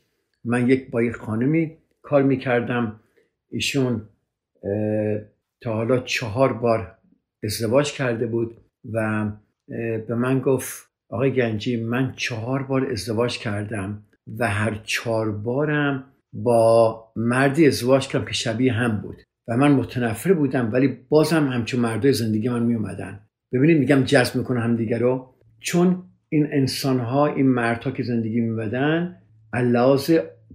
من 0.47 0.69
یک 0.69 0.91
با 0.91 1.03
یک 1.03 1.13
خانمی 1.13 1.77
کار 2.01 2.23
می‌کردم. 2.23 2.99
ایشون 3.49 4.01
تا 5.61 5.73
حالا 5.73 5.99
چهار 5.99 6.53
بار 6.53 6.97
ازدواج 7.43 7.91
کرده 7.91 8.27
بود 8.27 8.57
و 8.93 9.25
به 10.07 10.15
من 10.15 10.39
گفت 10.39 10.87
آقای 11.09 11.31
گنجی 11.31 11.83
من 11.83 12.13
چهار 12.15 12.63
بار 12.63 12.91
ازدواج 12.91 13.37
کردم 13.37 14.03
و 14.39 14.49
هر 14.49 14.81
چهار 14.83 15.31
بارم 15.31 16.03
با 16.33 17.03
مردی 17.15 17.67
ازدواج 17.67 18.07
کردم 18.07 18.25
که 18.25 18.33
شبیه 18.33 18.73
هم 18.73 19.01
بود 19.01 19.17
و 19.47 19.57
من 19.57 19.71
متنفر 19.71 20.33
بودم 20.33 20.73
ولی 20.73 20.87
بازم 21.09 21.47
همچون 21.47 21.79
مردای 21.79 22.13
زندگی 22.13 22.49
من 22.49 22.63
می 22.63 22.75
اومدن 22.75 23.19
ببینید 23.53 23.79
میگم 23.79 24.03
جذب 24.03 24.35
می‌کنه 24.35 24.59
هم 24.59 24.75
دیگر 24.75 24.99
رو. 24.99 25.33
چون 25.59 26.03
این 26.29 26.47
انسان 26.51 26.99
ها 26.99 27.27
این 27.27 27.47
مردها 27.47 27.91
که 27.91 28.03
زندگی 28.03 28.41
میمدن 28.41 29.17
لحاظ 29.53 30.11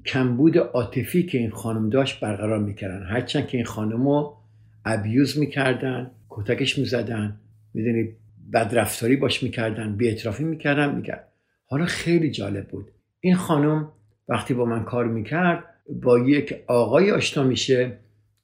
کمبود 0.06 0.58
عاطفی 0.58 1.22
که 1.22 1.38
این 1.38 1.50
خانم 1.50 1.90
داشت 1.90 2.20
برقرار 2.20 2.58
می‌کردن. 2.58 3.06
هرچند 3.06 3.46
که 3.46 3.56
این 3.58 3.66
خانم 3.66 4.08
رو 4.08 4.36
ابیوز 4.84 5.38
می‌کردن 5.38 6.10
کتکش 6.30 6.78
می‌زدن 6.78 7.36
می‌دونی 7.74 8.08
بدرفتاری 8.52 9.16
باش 9.16 9.42
می‌کردن 9.42 9.96
بی 9.96 10.10
اطرافی 10.10 10.44
می‌کردن 10.44 10.94
می‌کرد. 10.94 11.28
حالا 11.66 11.84
خیلی 11.84 12.30
جالب 12.30 12.68
بود. 12.68 12.90
این 13.20 13.34
خانم 13.34 13.88
وقتی 14.28 14.54
با 14.54 14.64
من 14.64 14.84
کار 14.84 15.06
می‌کرد 15.06 15.64
با 16.02 16.18
یک 16.18 16.54
آقای 16.66 17.10
آشنا 17.10 17.44
میشه 17.44 17.92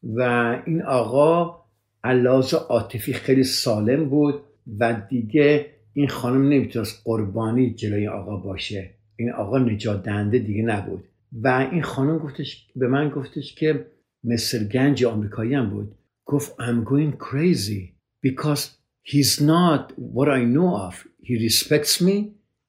و 0.03 0.21
این 0.67 0.83
آقا 0.83 1.59
علاوه 2.05 2.49
عاطفی 2.69 3.13
خیلی 3.13 3.45
سالم 3.45 4.09
بود 4.09 4.41
و 4.79 5.03
دیگه 5.09 5.67
این 5.93 6.09
خانم 6.09 6.49
نمی‌تونست 6.49 7.03
قربانی 7.05 7.75
جلوی 7.75 8.09
آقا 8.09 8.37
باشه. 8.37 8.91
این 9.17 9.33
آقا 9.33 9.59
نجات 9.59 10.03
دهنده 10.03 10.39
دیگه 10.39 10.63
نبود. 10.63 11.05
و 11.33 11.69
این 11.73 11.83
خانم 11.83 12.19
گفتش 12.19 12.67
به 12.77 12.89
من 12.89 13.09
گفتش 13.09 13.55
که 13.55 13.87
مستر 14.25 14.65
گنج 14.65 15.05
آمریکایی 15.05 15.55
هم 15.55 15.71
بود. 15.71 15.95
گفت 16.25 16.53
I'm 16.53 16.85
going 16.85 17.17
crazy 17.17 17.95
because 18.27 18.63
he's 19.03 19.41
not 19.41 19.93
what 20.15 20.29
I 20.29 20.43
know 20.55 20.71
of. 20.89 20.95
He 21.23 21.35
respects 21.49 22.01
me 22.01 22.17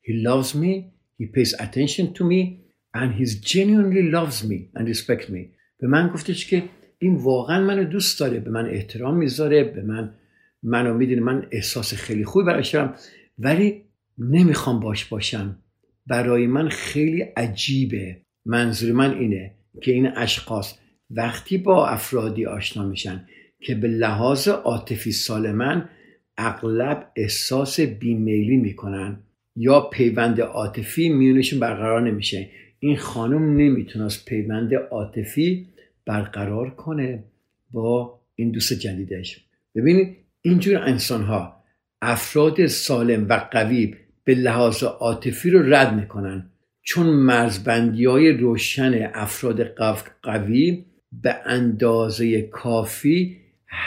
he 0.07 0.13
loves 0.27 0.55
me 0.55 0.73
he 1.19 1.25
pays 1.35 1.53
attention 1.65 2.13
to 2.17 2.23
me 2.31 2.41
and 2.93 3.09
he 3.19 3.25
genuinely 3.53 4.03
loves 4.17 4.43
me 4.49 4.57
and 4.75 4.87
respects 4.87 5.29
me. 5.29 5.41
به 5.79 5.87
من 5.87 6.07
گفتش 6.07 6.45
که 6.45 6.63
این 6.97 7.15
واقعا 7.15 7.65
منو 7.65 7.83
دوست 7.83 8.19
داره 8.19 8.39
به 8.39 8.49
من 8.49 8.65
احترام 8.69 9.17
می‌ذاره 9.17 9.63
به 9.63 9.81
من 9.81 10.13
منو 10.63 10.93
می‌دونه 10.93 11.21
من 11.21 11.47
احساس 11.51 11.93
خیلی 11.93 12.25
خوبی 12.25 12.45
براش 12.45 12.73
دارم 12.75 12.95
ولی 13.39 13.83
نمی‌خوام 14.17 14.79
باش 14.79 15.05
باشم. 15.05 15.59
برای 16.07 16.47
من 16.47 16.69
خیلی 16.69 17.21
عجیبه. 17.21 18.21
منظور 18.49 18.91
من 18.91 19.13
اینه 19.13 19.51
که 19.81 19.91
این 19.91 20.07
اشخاص 20.15 20.73
وقتی 21.11 21.57
با 21.57 21.87
افرادی 21.87 22.45
آشنا 22.45 22.87
میشن 22.87 23.25
که 23.59 23.75
به 23.75 23.87
لحاظ 23.87 24.47
عاطفی 24.47 25.11
سالمن 25.11 25.89
اغلب 26.37 27.11
احساس 27.15 27.79
بیمیلی 27.79 28.57
می‌کنن 28.57 29.19
یا 29.55 29.81
پیوند 29.81 30.41
عاطفی 30.41 31.09
میونشون 31.09 31.59
برقرار 31.59 32.01
نمیشه. 32.01 32.49
این 32.79 32.97
خانم 32.97 33.57
نمی‌تونست 33.57 34.25
پیوند 34.25 34.73
عاطفی 34.73 35.67
برقرار 36.05 36.69
کنه 36.69 37.23
با 37.71 38.19
این 38.35 38.51
دوست 38.51 38.73
جدیدش. 38.73 39.45
ببینید 39.75 40.17
اینجور 40.41 40.77
انسان 40.77 41.23
ها 41.23 41.63
افراد 42.01 42.65
سالم 42.65 43.29
و 43.29 43.33
قوی 43.51 43.95
به 44.23 44.35
لحاظ 44.35 44.83
عاطفی 44.83 45.49
رو 45.49 45.73
رد 45.73 45.93
می‌کنن. 45.93 46.49
چون 46.83 47.05
مرزبندی 47.05 48.05
های 48.05 48.31
روشن 48.31 49.11
افراد 49.13 49.63
قوی 50.23 50.85
به 51.11 51.35
اندازه 51.45 52.41
کافی 52.41 53.37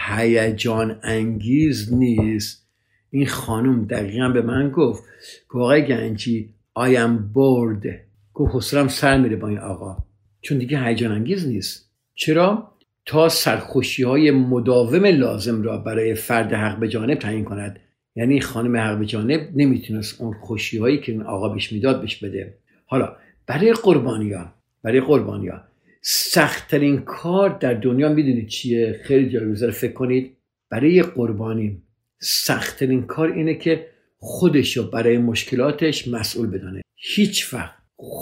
هیجان 0.08 1.00
انگیز 1.02 1.94
نیست. 1.94 2.68
این 3.10 3.26
خانم 3.26 3.84
دقیقا 3.84 4.28
به 4.28 4.42
من 4.42 4.70
گفت 4.70 5.04
که 5.52 5.58
آقای 5.58 5.86
گنجی 5.86 6.54
I 6.78 6.96
am 6.96 7.34
bored. 7.34 7.88
گفت 8.34 8.54
حسرم 8.54 8.88
سر 8.88 9.18
میره 9.18 9.36
با 9.36 9.48
این 9.48 9.58
آقا. 9.58 9.96
چون 10.40 10.58
دیگه 10.58 10.84
هیجان 10.84 11.12
انگیز 11.12 11.46
نیست. 11.46 11.90
چرا؟ 12.14 12.72
تا 13.06 13.28
سرخوشی 13.28 14.02
های 14.02 14.30
مداوم 14.30 15.04
لازم 15.04 15.62
را 15.62 15.78
برای 15.78 16.14
فرد 16.14 16.52
حق 16.52 16.78
به 16.78 16.88
جانب 16.88 17.18
تعیین 17.18 17.44
کند. 17.44 17.80
یعنی 18.16 18.40
خانم 18.40 18.76
حق 18.76 18.98
به 18.98 19.06
جانب 19.06 19.50
نمی‌تونست 19.56 20.20
اون 20.20 20.34
خوشی 20.40 20.78
هایی 20.78 20.98
که 20.98 21.12
این 21.12 21.22
آقا 21.22 21.48
بهش 21.48 21.72
می‌داد 21.72 22.00
بهش 22.00 22.16
بده. 22.16 22.58
حالا 22.92 23.16
برای 23.46 23.72
قربانیا 23.72 24.54
برای 24.82 25.00
قربانیا 25.00 25.64
سختترین 26.02 26.98
کار 26.98 27.58
در 27.58 27.74
دنیا 27.74 28.08
می‌دونید 28.08 28.48
چیه؟ 28.48 29.00
خیلی 29.04 29.30
جالب 29.30 29.70
فکر 29.70 29.92
کنید. 29.92 30.36
برای 30.70 31.02
قربانی 31.02 31.82
سختترین 32.20 33.02
کار 33.02 33.32
اینه 33.32 33.54
که 33.54 33.86
خودشو 34.18 34.90
برای 34.90 35.18
مشکلاتش 35.18 36.08
مسئول 36.08 36.46
بدانه. 36.46 36.82
هیچ 36.96 37.54
وقت 37.54 37.74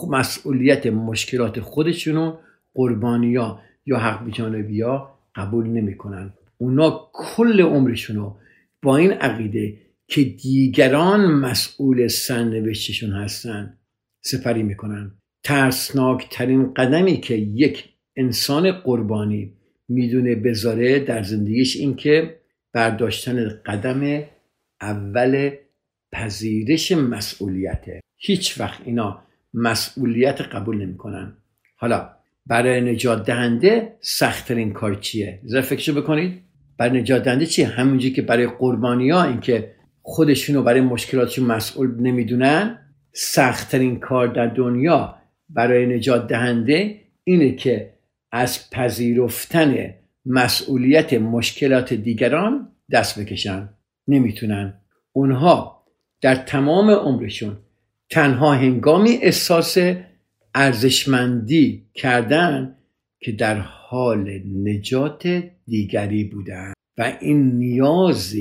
مسئولیت 0.08 0.86
مشکلات 0.86 1.60
خودشونو 1.60 2.38
قربانیا 2.74 3.60
یا 3.86 3.98
حق 3.98 4.26
بجانبی 4.26 4.80
ها 4.80 5.18
قبول 5.34 5.66
نمی‌کنن. 5.66 6.32
اونا 6.58 7.10
کل 7.12 7.60
عمرشونو 7.60 8.36
با 8.82 8.96
این 8.96 9.12
عقیده 9.12 9.78
که 10.08 10.24
دیگران 10.24 11.26
مسئول 11.26 12.08
سرنوشتشون 12.08 13.12
هستن. 13.12 13.79
سپری 14.20 14.62
می‌کنن. 14.62 15.12
ترسناک 15.44 16.28
ترین 16.30 16.74
قدمی 16.74 17.16
که 17.16 17.34
یک 17.34 17.84
انسان 18.16 18.72
قربانی 18.72 19.52
می‌دونه 19.88 20.34
بذاره 20.34 20.98
در 20.98 21.22
زندگیش 21.22 21.76
این 21.76 21.96
که 21.96 22.40
برداشتن 22.72 23.48
قدم 23.66 24.22
اول 24.80 25.50
پذیرش 26.12 26.92
مسئولیته. 26.92 28.00
هیچ 28.16 28.60
وقت 28.60 28.80
اینا 28.84 29.22
مسئولیت 29.54 30.40
قبول 30.40 30.82
نمی‌کنن. 30.82 31.36
حالا 31.76 32.10
برای 32.46 32.80
نجات 32.80 33.26
دهنده 33.26 33.96
سختترین 34.00 34.72
کار 34.72 34.94
چیه؟ 34.94 35.40
ذرا 35.46 35.62
فکرشو 35.62 36.02
بکنید. 36.02 36.42
برای 36.78 37.00
نجات 37.00 37.24
دهنده 37.24 37.46
چیه؟ 37.46 37.66
همونجی 37.66 38.12
که 38.12 38.22
برای 38.22 38.46
قربانی 38.46 39.10
ها 39.10 39.24
اینکه 39.24 39.74
خودشونو 40.02 40.62
برای 40.62 40.80
مشکلاتشون 40.80 41.44
مسئول 41.44 42.00
نمی‌دونن 42.00 42.78
سختترین 43.12 44.00
کار 44.00 44.28
در 44.28 44.46
دنیا 44.46 45.16
برای 45.48 45.86
نجات 45.86 46.28
دهنده 46.28 47.00
اینه 47.24 47.52
که 47.52 47.92
از 48.32 48.70
پذیرفتن 48.70 49.94
مسئولیت 50.26 51.14
مشکلات 51.14 51.94
دیگران 51.94 52.68
دست 52.92 53.18
بکشن. 53.18 53.68
نمی‌تونن. 54.08 54.74
اونها 55.12 55.84
در 56.20 56.34
تمام 56.34 56.90
عمرشون 56.90 57.56
تنها 58.10 58.54
هنگامی 58.54 59.10
احساس 59.10 59.78
ارزشمندی 60.54 61.86
کردن 61.94 62.76
که 63.20 63.32
در 63.32 63.54
حال 63.58 64.40
نجات 64.64 65.42
دیگری 65.66 66.24
بودن. 66.24 66.72
و 66.98 67.12
این 67.20 67.58
نیاز 67.58 68.36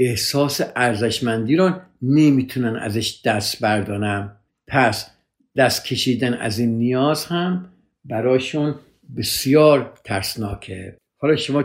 احساس 0.00 0.60
ارزشمندی 0.76 1.56
رو 1.56 1.72
نمی‌تونن 2.02 2.76
ازش 2.76 3.20
دست 3.24 3.60
بردارن 3.60 4.36
پس 4.68 5.10
دست 5.56 5.84
کشیدن 5.84 6.34
از 6.34 6.58
این 6.58 6.78
نیاز 6.78 7.24
هم 7.24 7.68
براشون 8.04 8.74
بسیار 9.16 9.92
ترسناکه. 10.04 10.96
حالا 11.18 11.36
شما 11.36 11.64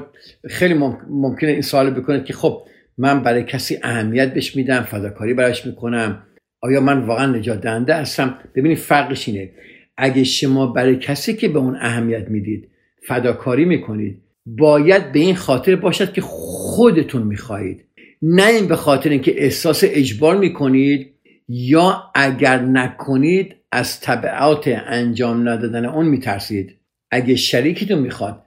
خیلی 0.49 0.73
ممکنه 1.09 1.51
این 1.51 1.61
سوال 1.61 1.89
بکنید 1.89 2.25
که 2.25 2.33
خب 2.33 2.61
من 2.97 3.23
برای 3.23 3.43
کسی 3.43 3.77
اهمیت 3.83 4.33
بهش 4.33 4.55
میدم 4.55 4.81
فداکاری 4.81 5.33
براش 5.33 5.65
می‌کنم. 5.65 6.23
آیا 6.61 6.81
من 6.81 6.99
واقعا 6.99 7.25
نجات 7.25 7.61
دهنده 7.61 7.95
هستم؟ 7.95 8.37
ببینید 8.55 8.77
فرقش 8.77 9.27
اینه. 9.27 9.51
اگه 9.97 10.23
شما 10.23 10.67
برای 10.67 10.95
کسی 10.95 11.33
که 11.33 11.47
به 11.47 11.59
اون 11.59 11.75
اهمیت 11.75 12.29
می‌دید 12.29 12.69
فداکاری 13.07 13.65
می‌کنید 13.65 14.21
باید 14.45 15.11
به 15.11 15.19
این 15.19 15.35
خاطر 15.35 15.75
باشد 15.75 16.13
که 16.13 16.21
خودتون 16.21 17.23
می‌خواهید. 17.23 17.84
نه 18.21 18.47
این 18.47 18.67
به 18.67 18.75
خاطر 18.75 19.09
اینکه 19.09 19.43
احساس 19.43 19.83
اجبار 19.87 20.37
می‌کنید 20.37 21.11
یا 21.49 22.03
اگر 22.15 22.59
نکنید 22.59 23.55
از 23.71 23.99
طبعات 23.99 24.67
انجام 24.67 25.49
ندادن 25.49 25.85
اون 25.85 26.05
میترسید. 26.05 26.75
اگه 27.11 27.35
شریکتون 27.35 27.99
می‌خواد 27.99 28.41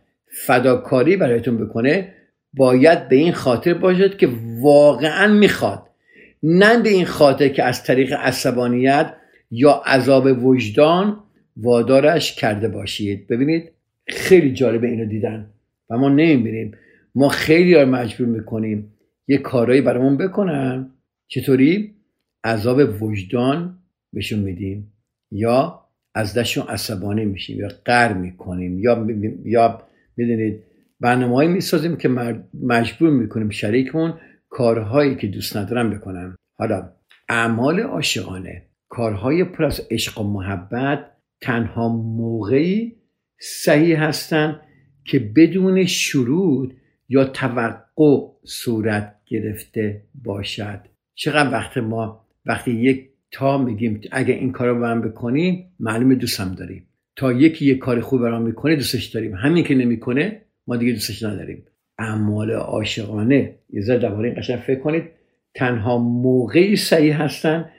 فداکاری 0.46 1.16
برایتون 1.16 1.59
بکنه 1.59 2.14
باید 2.54 3.09
به 3.09 3.16
این 3.16 3.33
خاطر 3.33 3.74
باشد 3.74 4.16
که 4.16 4.28
واقعا 4.61 5.33
می‌خواد. 5.33 5.83
نه 6.42 6.83
به 6.83 6.88
این 6.88 7.04
خاطر 7.04 7.48
که 7.48 7.64
از 7.64 7.85
طریق 7.85 8.12
عصبانیت 8.12 9.14
یا 9.50 9.83
عذاب 9.87 10.44
وجدان 10.44 11.20
وادارش 11.57 12.35
کرده 12.35 12.68
باشید. 12.68 13.26
ببینید 13.26 13.70
خیلی 14.07 14.52
جالبه 14.52 14.87
اینو 14.87 15.04
دیدن 15.04 15.50
و 15.90 15.98
ما 15.98 16.09
نمی‌بینیم. 16.09 16.74
ما 17.14 17.28
خیلی 17.28 17.74
ها 17.74 17.85
مجبور 17.85 18.28
می‌کنیم. 18.28 18.92
یه 19.28 19.38
کارایی 19.38 19.80
برامون 19.80 20.16
بکنن. 20.16 20.90
چطوری؟ 21.28 21.94
عذاب 22.44 23.02
وجدان 23.02 23.78
بهشون 24.12 24.38
میدیم 24.38 24.92
یا 25.30 25.84
از 26.14 26.34
دستشون 26.34 26.66
عصبانی 26.66 27.24
میشیم 27.24 27.60
یا 27.60 27.68
قر 27.84 28.12
می‌کنیم 28.12 28.78
یا 28.78 29.06
یا 29.44 29.82
می‌دونید 30.16 30.62
برنامه 31.00 31.46
می‌سازیم 31.46 31.96
که 31.96 32.08
مجبور 32.62 33.10
می‌کنیم 33.10 33.50
شریکمون 33.50 34.14
کارهایی 34.48 35.16
که 35.16 35.26
دوست 35.26 35.56
ندارن 35.56 35.90
بکنن. 35.90 36.36
حالا 36.58 36.92
اعمال 37.28 37.80
عاشقانه 37.80 38.62
کارهای 38.88 39.44
پر 39.44 39.64
از 39.64 39.80
عشق 39.90 40.20
و 40.20 40.32
محبت 40.32 41.10
تنها 41.40 41.88
موقعی 41.88 42.96
صحیح 43.40 44.02
هستند 44.02 44.60
که 45.04 45.18
بدون 45.18 45.84
شروط 45.84 46.72
یا 47.08 47.24
توقع 47.24 48.38
صورت 48.48 49.14
گرفته 49.26 50.02
باشد. 50.24 50.80
چقدر 51.14 51.52
وقت 51.52 51.78
ما 51.78 52.26
وقتی 52.46 52.70
یک 52.70 53.08
تا 53.30 53.58
میگیم 53.58 54.00
اگه 54.12 54.34
این 54.34 54.52
کار 54.52 54.68
رو 54.68 54.80
برام 54.80 55.00
بکنیم 55.00 55.72
معلومه 55.80 56.14
دوستم 56.14 56.54
داریم. 56.54 56.87
تا 57.16 57.32
یکی 57.32 57.66
یک 57.66 57.78
کار 57.78 58.00
خوب 58.00 58.22
برام 58.22 58.42
می‌کنه 58.42 58.76
دوستش 58.76 59.04
داریم. 59.04 59.34
همین 59.34 59.64
که 59.64 59.74
نمی‌کنه 59.74 60.42
ما 60.66 60.76
دیگه 60.76 60.92
دوستش 60.92 61.22
نداریم. 61.22 61.64
اعمال 61.98 62.50
عاشقانه. 62.50 63.54
یه 63.70 63.80
ذره 63.82 63.98
درباره 63.98 64.28
این 64.28 64.38
قشنگ 64.38 64.58
فکر 64.58 64.80
کنید. 64.80 65.04
تنها 65.54 65.98
موقعی 65.98 66.76
صحیح 66.76 67.22
هستن 67.22 67.70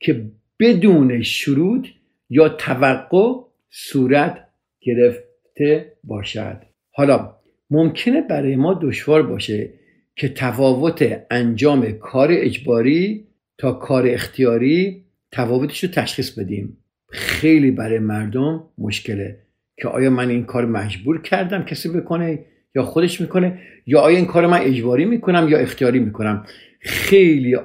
که 0.00 0.30
بدون 0.60 1.22
شروط 1.22 1.86
یا 2.30 2.48
توقع 2.48 3.32
صورت 3.70 4.48
گرفته 4.80 5.92
باشد. 6.04 6.62
حالا 6.90 7.34
ممکنه 7.70 8.20
برای 8.20 8.56
ما 8.56 8.80
دشوار 8.82 9.22
باشه. 9.22 9.70
که 10.18 10.28
تفاوت 10.28 11.20
انجام 11.30 11.92
کار 11.92 12.28
اجباری 12.30 13.26
تا 13.58 13.72
کار 13.72 14.06
اختیاری 14.06 15.04
تفاوتش 15.32 15.84
رو 15.84 15.90
تشخیص 15.90 16.38
بدیم. 16.38 16.76
خیلی 17.10 17.70
برای 17.70 17.98
مردم 17.98 18.64
مشکله 18.78 19.38
که 19.76 19.88
آیا 19.88 20.10
من 20.10 20.28
این 20.28 20.44
کار 20.44 20.66
مجبور 20.66 21.22
کردم 21.22 21.62
کسی 21.62 21.88
بکنه 21.88 22.44
یا 22.74 22.82
خودش 22.82 23.20
می‌کنه 23.20 23.58
یا 23.86 24.00
آیا 24.00 24.16
این 24.16 24.26
کار 24.26 24.46
من 24.46 24.60
اجباری 24.60 25.04
می‌کنم 25.04 25.46
یا 25.48 25.58
اختیاری 25.58 25.98
می‌کنم. 25.98 26.46
خیلی 26.80 27.56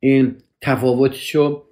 این 0.00 0.34
تفاوتش 0.60 1.34
رو 1.34 1.64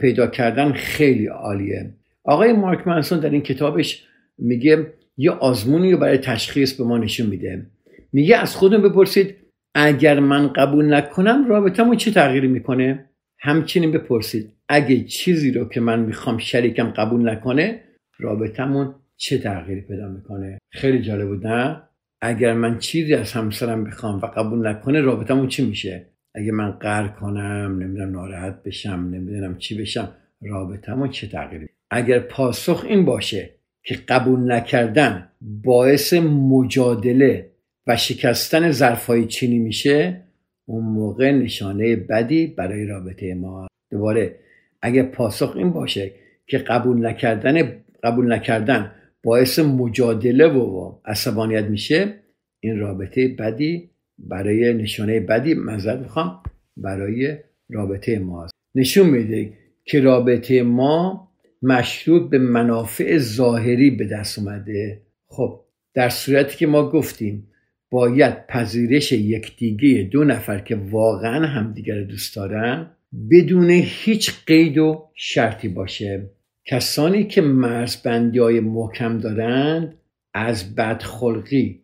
پیدا 0.00 0.26
کردن 0.26 0.72
خیلی 0.72 1.26
عالیه. 1.26 1.94
آقای 2.24 2.52
مارک 2.52 2.88
منسون 2.88 3.20
در 3.20 3.30
این 3.30 3.40
کتابش 3.40 4.04
میگه 4.38 4.86
یه 5.16 5.30
آزمونی 5.30 5.92
رو 5.92 5.98
برای 5.98 6.18
تشخیص 6.18 6.72
به 6.72 6.84
ما 6.84 6.98
نشون 6.98 7.26
میده. 7.26 7.66
میگه 8.12 8.36
از 8.36 8.56
خودم 8.56 8.82
بپرسید 8.82 9.36
اگر 9.74 10.20
من 10.20 10.48
قبول 10.48 10.94
نکنم 10.94 11.48
رابطمون 11.48 11.96
چه 11.96 12.10
تغییری 12.10 12.48
می‌کنه؟ 12.48 13.04
همچنین 13.38 13.92
بپرسید 13.92 14.52
اگه 14.68 15.04
چیزی 15.04 15.52
رو 15.52 15.68
که 15.68 15.80
من 15.80 16.00
می‌خوام 16.00 16.38
شریکم 16.38 16.90
قبول 16.90 17.28
نکنه 17.30 17.80
رابطمون 18.18 18.94
چه 19.16 19.38
تغییری 19.38 19.80
پیدا 19.80 20.08
می‌کنه؟ 20.08 20.58
خیلی 20.72 21.02
جالب 21.02 21.28
بود 21.28 21.46
نه؟ 21.46 21.82
اگر 22.20 22.54
من 22.54 22.78
چیزی 22.78 23.14
از 23.14 23.32
همسرم 23.32 23.84
بخوام 23.84 24.18
و 24.18 24.26
قبول 24.26 24.66
نکنه 24.66 25.00
رابطمون 25.00 25.48
چی 25.48 25.66
میشه؟ 25.66 26.06
اگه 26.34 26.52
من 26.52 26.70
قهر 26.70 27.08
کنم 27.08 27.78
نمی‌دونم 27.82 28.10
ناراحت 28.10 28.62
بشم 28.62 29.08
نمی‌دونم 29.12 29.58
چی 29.58 29.80
بشم 29.80 30.08
رابطمون 30.42 31.10
چه 31.10 31.26
تغییری؟ 31.26 31.66
اگر 31.90 32.18
پاسخ 32.18 32.84
این 32.88 33.04
باشه 33.04 33.50
که 33.82 33.98
قبول 34.08 34.52
نکردن 34.52 35.28
باعث 35.40 36.12
مجادله 36.22 37.53
و 37.86 37.96
شکستن 37.96 38.70
ظرفهای 38.70 39.26
چینی 39.26 39.58
میشه 39.58 40.20
اون 40.66 40.84
موقع 40.84 41.30
نشانه 41.30 41.96
بدی 41.96 42.46
برای 42.46 42.86
رابطه 42.86 43.34
ما. 43.34 43.66
دوباره 43.90 44.38
اگه 44.82 45.02
پاسخ 45.02 45.56
این 45.56 45.70
باشه 45.70 46.12
که 46.46 46.58
قبول 46.58 47.06
نکردن 47.06 47.82
قبول 48.02 48.32
نکردن 48.32 48.92
باعث 49.22 49.58
مجادله 49.58 50.46
و 50.46 50.94
عصبانیت 51.04 51.64
میشه 51.64 52.14
این 52.60 52.78
رابطه 52.78 53.28
بدی 53.28 53.90
برای 54.18 54.74
نشانه 54.74 55.20
بدی 55.20 55.54
منظر 55.54 55.98
می‌خوام 55.98 56.42
برای 56.76 57.38
رابطه 57.70 58.18
ما 58.18 58.46
نشون 58.74 59.10
میده 59.10 59.52
که 59.84 60.00
رابطه 60.00 60.62
ما 60.62 61.28
مشروط 61.62 62.30
به 62.30 62.38
منافع 62.38 63.18
ظاهری 63.18 63.90
به 63.90 64.04
دست 64.04 64.38
اومده. 64.38 65.02
خب 65.26 65.60
در 65.94 66.08
صورتی 66.08 66.56
که 66.56 66.66
ما 66.66 66.90
گفتیم 66.90 67.48
باید 67.94 68.46
پذیرش 68.46 69.12
یکدیگه 69.12 70.08
دو 70.12 70.24
نفر 70.24 70.58
که 70.58 70.76
واقعا 70.76 71.46
همدیگر 71.46 72.00
دوست 72.00 72.36
دارن 72.36 72.90
بدون 73.30 73.70
هیچ 73.70 74.32
قید 74.46 74.78
و 74.78 75.10
شرطی 75.14 75.68
باشه. 75.68 76.30
کسانی 76.64 77.24
که 77.24 77.40
مرزبندی 77.40 78.38
های 78.38 78.60
محکم 78.60 79.18
دارند 79.18 79.94
از 80.34 80.74
بدخلقی 80.74 81.80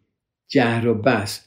جهر 0.48 0.88
و 0.88 0.94
بس 0.94 1.46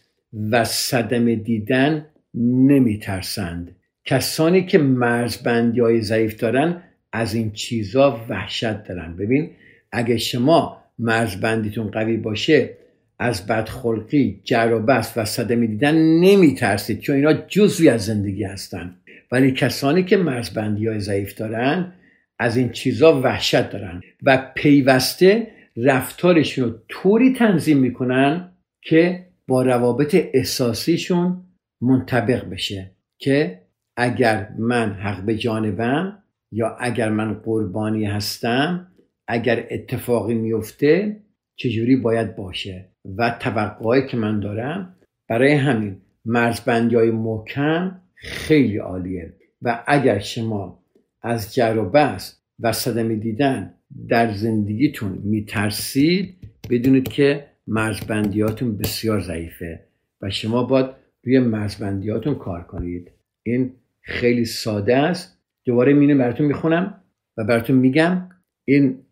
و 0.51 0.63
صدمه 0.63 1.35
دیدن 1.35 2.05
نمی 2.33 2.99
ترسند 2.99 3.75
کسانی 4.05 4.65
که 4.65 4.77
مرزبندی 4.77 5.79
های 5.79 6.01
ضعیف 6.01 6.35
دارن 6.35 6.83
از 7.11 7.33
این 7.33 7.51
چیزا 7.51 8.25
وحشت 8.29 8.83
دارن. 8.83 9.15
ببین 9.15 9.49
اگه 9.91 10.17
شما 10.17 10.77
مرزبندیتون 10.99 11.91
قوی 11.91 12.17
باشه 12.17 12.82
از 13.19 13.47
بدخلقی 13.47 14.41
جر 14.43 14.71
و 14.73 14.79
بس 14.79 15.13
و 15.15 15.25
صدمه 15.25 15.67
دیدن 15.67 15.95
نمی 15.95 16.55
ترسید 16.55 16.99
چون 16.99 17.15
اینا 17.15 17.33
جزوی 17.33 17.89
از 17.89 18.05
زندگی 18.05 18.43
هستن. 18.43 18.95
ولی 19.31 19.51
کسانی 19.51 20.03
که 20.03 20.17
مرزبندی 20.17 20.87
های 20.87 20.99
ضعیف 20.99 21.35
دارن 21.35 21.93
از 22.39 22.57
این 22.57 22.69
چیزا 22.69 23.21
وحشت 23.21 23.69
دارن 23.69 24.01
و 24.23 24.51
پیوسته 24.55 25.47
رفتارشون 25.77 26.65
رو 26.65 26.75
طوری 26.89 27.33
تنظیم 27.33 27.77
می‌کنن 27.77 28.49
که 28.81 29.27
با 29.47 29.61
روابط 29.61 30.15
احساسیشون 30.33 31.43
منطبق 31.81 32.49
بشه 32.49 32.91
که 33.17 33.61
اگر 33.97 34.49
من 34.57 34.93
حق 34.93 35.25
به 35.25 35.35
جانبم 35.35 36.23
یا 36.51 36.77
اگر 36.79 37.09
من 37.09 37.33
قربانی 37.33 38.05
هستم 38.05 38.87
اگر 39.27 39.67
اتفاقی 39.71 40.33
میفته 40.33 41.21
چجوری 41.55 41.95
باید 41.95 42.35
باشه 42.35 42.89
و 43.17 43.37
توقعی 43.39 44.07
که 44.07 44.17
من 44.17 44.39
دارم 44.39 44.95
برای 45.29 45.51
همین 45.53 45.97
مرزبندی 46.25 46.95
های 46.95 47.11
محکم 47.11 48.01
خیلی 48.15 48.77
عالیه 48.77 49.33
و 49.61 49.83
اگر 49.87 50.19
شما 50.19 50.83
از 51.21 51.53
جر 51.53 51.77
و 51.77 51.89
بس 51.89 52.41
و 52.59 52.71
صدمه 52.71 53.15
دیدن 53.15 53.73
در 54.07 54.33
زندگیتون 54.33 55.19
میترسید 55.23 56.37
بدونید 56.69 57.07
که 57.07 57.45
مرزبندیاتون 57.67 58.77
بسیار 58.77 59.21
ضعیفه 59.21 59.83
و 60.21 60.29
شما 60.29 60.63
باید 60.63 60.85
روی 61.23 61.39
مرزبندیاتون 61.39 62.35
کار 62.35 62.63
کنید. 62.63 63.11
این 63.43 63.73
خیلی 64.01 64.45
ساده 64.45 64.97
است. 64.97 65.39
دوباره 65.65 65.93
مینه 65.93 66.15
براتون 66.15 66.45
می‌خونم 66.45 67.01
و 67.37 67.43
براتون 67.43 67.75
میگم 67.75 68.29
این 68.65 69.02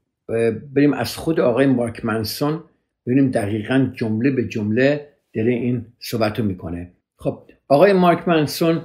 بریم 0.75 0.93
از 0.93 1.17
خود 1.17 1.39
آقای 1.39 1.65
مارک 1.65 2.05
منسون 2.05 2.63
ببینیم 3.07 3.31
دقیقا 3.31 3.91
جمله 3.93 4.31
به 4.31 4.47
جمله 4.47 5.07
داره 5.35 5.51
این 5.51 5.85
صحبت 5.99 6.39
رو 6.39 6.45
می‌کنه 6.45 6.91
خب 7.17 7.43
آقای 7.67 7.93
مارک 7.93 8.27
منسون 8.27 8.81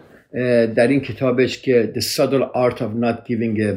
در 0.75 0.89
این 0.89 1.01
کتابش 1.01 1.63
که 1.63 1.93
The 1.95 2.01
Subtle 2.01 2.53
Art 2.55 2.79
of 2.79 2.91
Not 3.05 3.29
Giving 3.29 3.61
a 3.61 3.75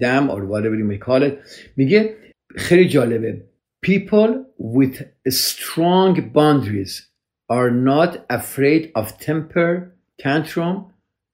دم 0.00 0.30
or 0.30 0.44
whatever 0.52 0.76
you 0.76 0.84
may 0.84 0.98
call 0.98 1.22
it 1.22 1.32
میگه 1.76 2.14
خیلی 2.56 2.88
جالبه 2.88 3.42
People 3.86 4.46
with 4.58 4.96
strong 5.28 6.30
boundaries 6.30 7.06
are 7.48 7.70
not 7.70 8.26
afraid 8.28 8.90
of 8.96 9.18
temper, 9.20 9.92
tantrum, 10.18 10.86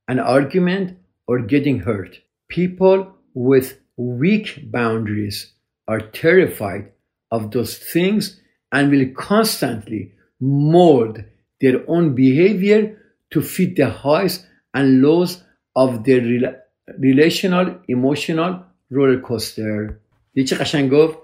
an 0.07 0.19
argument 0.19 0.99
or 1.27 1.39
getting 1.41 1.79
hurt. 1.81 2.21
People 2.49 2.99
with 3.35 3.82
weak 4.02 4.72
boundaries 4.72 5.54
are 5.88 6.02
terrified 6.02 6.92
of 7.32 7.52
those 7.52 7.78
things 7.78 8.40
and 8.72 8.92
will 8.92 9.10
constantly 9.16 10.14
mold 10.40 11.24
their 11.62 11.84
own 11.88 12.16
behavior 12.16 12.98
to 13.32 13.42
fit 13.42 13.76
the 13.76 13.90
highs 13.90 14.46
and 14.74 15.02
lows 15.02 15.44
of 15.76 16.04
their 16.04 16.22
rela- 16.22 16.58
relational 17.00 17.80
emotional 17.88 18.64
roller 18.92 19.22
coaster 19.22 20.00
یه 20.34 20.44
چه 20.44 20.56
قشنگ 20.56 20.92
گفت 20.92 21.18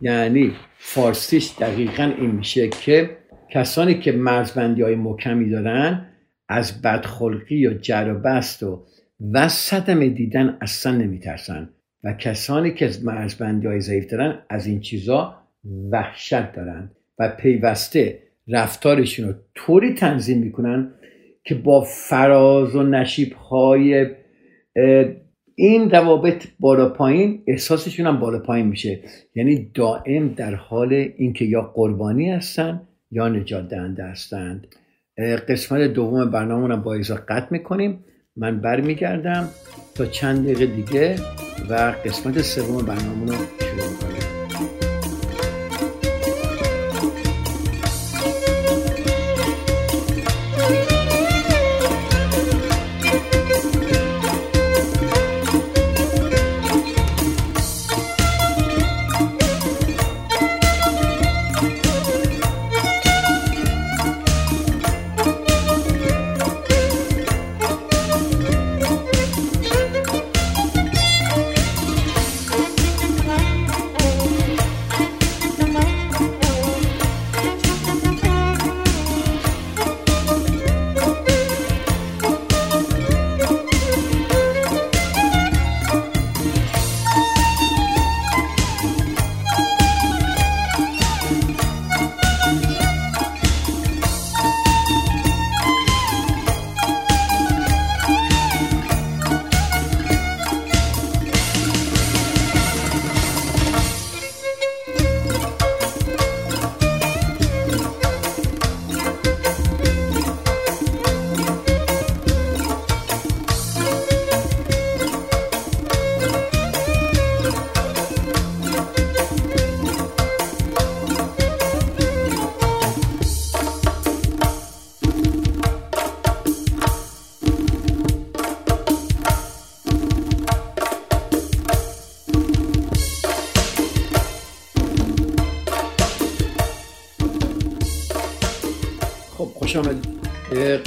یعنی 0.00 0.52
فارسیش 0.78 1.52
دقیقا 1.60 2.02
این 2.02 2.30
میشه 2.30 2.68
که 2.68 3.16
کسانی 3.50 3.94
که 3.98 4.12
مرزبندی 4.12 4.82
های 4.82 4.94
محکمی 4.94 5.50
دارن 5.50 6.06
از 6.48 6.82
بدخلقی 6.82 7.56
یا 7.56 7.74
جر 7.74 8.12
و 8.12 8.18
بست 8.18 8.62
و 8.62 8.86
و 9.32 9.48
صدمه 9.48 10.08
دیدن 10.08 10.58
اصلا 10.60 10.92
نمیترسن 10.92 11.70
و 12.03 12.13
کسانی 12.13 12.73
که 12.73 12.85
از 12.85 13.05
مرزبندی 13.05 13.67
های 13.67 13.81
ضعیف 13.81 14.11
دارن 14.11 14.39
از 14.49 14.67
این 14.67 14.79
چیزا 14.79 15.35
وحشت 15.91 16.53
دارن 16.53 16.91
و 17.19 17.29
پیوسته 17.29 18.19
رفتارشون 18.47 19.27
رو 19.27 19.33
طوری 19.55 19.93
تنظیم 19.93 20.37
می‌کنن 20.37 20.93
که 21.43 21.55
با 21.55 21.81
فراز 21.81 22.75
و 22.75 22.83
نشیب 22.83 23.33
های 23.33 24.07
این 25.55 25.89
روابط 25.91 26.47
بالا 26.59 26.89
پایین 26.89 27.43
احساسشون 27.47 28.07
هم 28.07 28.19
بالا 28.19 28.39
پایین 28.39 28.67
میشه. 28.67 28.99
یعنی 29.35 29.71
دائم 29.73 30.27
در 30.27 30.55
حال 30.55 30.93
اینکه 30.93 31.45
یا 31.45 31.61
قربانی 31.61 32.31
هستن 32.31 32.81
یا 33.11 33.29
نجات 33.29 33.69
دهنده 33.69 34.03
هستند. 34.03 34.67
قسمت 35.49 35.81
دوم 35.81 36.31
برنامه 36.31 36.75
با 36.75 36.93
ایزا 36.93 37.15
قطع 37.27 37.47
می‌کنیم. 37.51 38.03
من 38.37 38.61
برمیگردم 38.61 39.49
تا 39.95 40.05
چند 40.05 40.43
دقیقه 40.43 40.65
دیگه 40.65 41.15
و 41.69 41.73
قسمت 42.05 42.41
سوم 42.41 42.85
برنامه 42.85 43.25
رو 43.25 43.45
شروع 43.59 43.89
می‌کنیم 43.89 44.30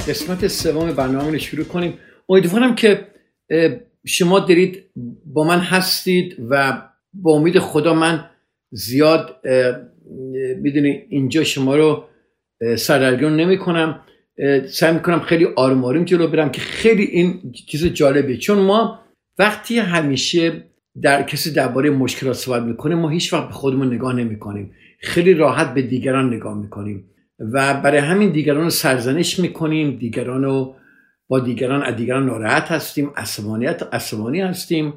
قسمت 0.07 0.47
سوم 0.47 0.91
برنامه 0.91 1.31
رو 1.31 1.37
شروع 1.37 1.65
کنیم. 1.65 1.93
امیدوارم 2.29 2.75
که 2.75 3.07
شما 4.05 4.39
دارید 4.39 4.83
با 5.25 5.43
من 5.43 5.59
هستید 5.59 6.35
و 6.49 6.81
با 7.13 7.31
امید 7.31 7.59
خدا 7.59 7.93
من 7.93 8.25
زیاد 8.71 9.35
می‌دونی 10.61 11.03
اینجا 11.09 11.43
شما 11.43 11.75
رو 11.75 12.03
اه، 12.61 12.75
سردرگم 12.75 13.35
نمی 13.35 13.57
کنم 13.57 13.99
سعی 14.67 14.93
می‌کنم 14.93 15.19
خیلی 15.19 15.45
آروم 15.45 15.85
آروم 15.85 16.05
جلو 16.05 16.27
برم 16.27 16.49
که 16.49 16.61
خیلی 16.61 17.03
این 17.03 17.51
چیز 17.67 17.85
جالبه 17.85 18.37
چون 18.37 18.57
ما 18.57 18.99
وقتی 19.39 19.77
همیشه 19.77 20.63
در 21.01 21.23
کسی 21.23 21.51
درباره 21.51 21.89
مشکلات 21.89 22.35
صحبت 22.35 22.61
می‌کنه 22.61 22.95
ما 22.95 23.09
هیچ 23.09 23.33
وقت 23.33 23.47
به 23.47 23.53
خودمون 23.53 23.93
نگاه 23.93 24.15
نمی‌کنیم. 24.15 24.71
خیلی 24.99 25.33
راحت 25.33 25.73
به 25.73 25.81
دیگران 25.81 26.33
نگاه 26.33 26.57
می‌کنیم. 26.57 27.09
و 27.39 27.81
برای 27.81 27.99
همین 27.99 28.31
دیگران 28.31 28.63
رو 28.63 28.69
سرزنش 28.69 29.39
می‌کنیم 29.39 29.97
دیگران 29.97 30.43
رو 30.43 30.75
با 31.27 31.39
دیگران 31.39 31.83
از 31.83 31.95
دیگران 31.95 32.25
ناراحت 32.25 32.71
هستیم 32.71 33.11
عصبانیت 33.15 33.83
عصبانی 33.93 34.41
هستیم 34.41 34.93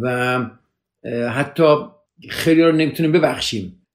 و 0.00 0.40
حتی 1.30 1.64
خیلی 2.28 2.62
رو 2.62 2.72
نمی‌تونیم 2.72 3.12
ببخشیم. 3.12 3.86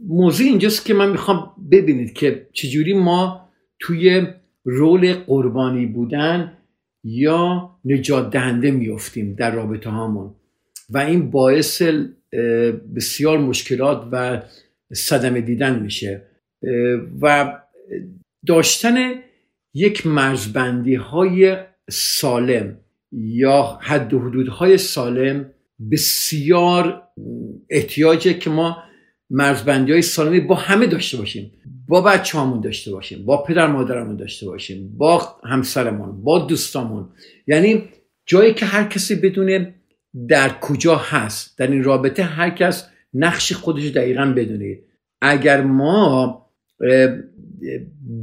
موضوع 0.00 0.46
اینجاست 0.46 0.84
که 0.84 0.94
من 0.94 1.10
می‌خوام 1.10 1.52
ببینید 1.72 2.12
که 2.12 2.48
چجوری 2.52 2.94
ما 2.94 3.48
توی 3.78 4.26
رول 4.64 5.14
قربانی 5.14 5.86
بودن 5.86 6.56
یا 7.04 7.70
نجات 7.84 8.30
دهنده 8.30 8.70
میفتیم 8.70 9.34
در 9.34 9.50
رابطه 9.50 9.90
هامون. 9.90 10.34
و 10.90 10.98
این 10.98 11.30
باعث 11.30 11.82
بسیار 12.96 13.38
مشکلات 13.38 14.08
و 14.12 14.42
صدمه 14.92 15.40
دیدن 15.40 15.78
میشه. 15.82 16.29
و 17.20 17.58
داشتن 18.46 18.96
یک 19.74 20.06
مرزبندی 20.06 20.94
های 20.94 21.56
سالم 21.90 22.78
یا 23.12 23.78
حد 23.82 24.14
و 24.14 24.20
حدودهای 24.20 24.78
سالم 24.78 25.50
بسیار 25.90 27.02
احتیاجه 27.70 28.34
که 28.34 28.50
ما 28.50 28.82
مرزبندی 29.30 29.92
های 29.92 30.02
سالمی 30.02 30.40
با 30.40 30.54
همه 30.54 30.86
داشته 30.86 31.16
باشیم. 31.16 31.52
با 31.88 32.00
بچه 32.00 32.38
همون 32.38 32.60
داشته 32.60 32.92
باشیم 32.92 33.24
با 33.24 33.42
پدر 33.42 33.66
مادرمون 33.66 34.16
داشته 34.16 34.46
باشیم 34.46 34.94
با 34.96 35.36
همسرمون 35.44 36.22
با 36.22 36.38
دوستامون. 36.38 37.08
یعنی 37.46 37.84
جایی 38.26 38.54
که 38.54 38.66
هر 38.66 38.84
کسی 38.84 39.14
بدونه 39.14 39.74
در 40.28 40.58
کجا 40.58 40.96
هست 40.96 41.58
در 41.58 41.66
این 41.66 41.84
رابطه 41.84 42.22
هر 42.22 42.50
کس 42.50 42.88
نقش 43.14 43.52
خودش 43.52 43.84
دقیقا 43.84 44.32
بدونه. 44.36 44.78
اگر 45.22 45.60
ما 45.60 46.49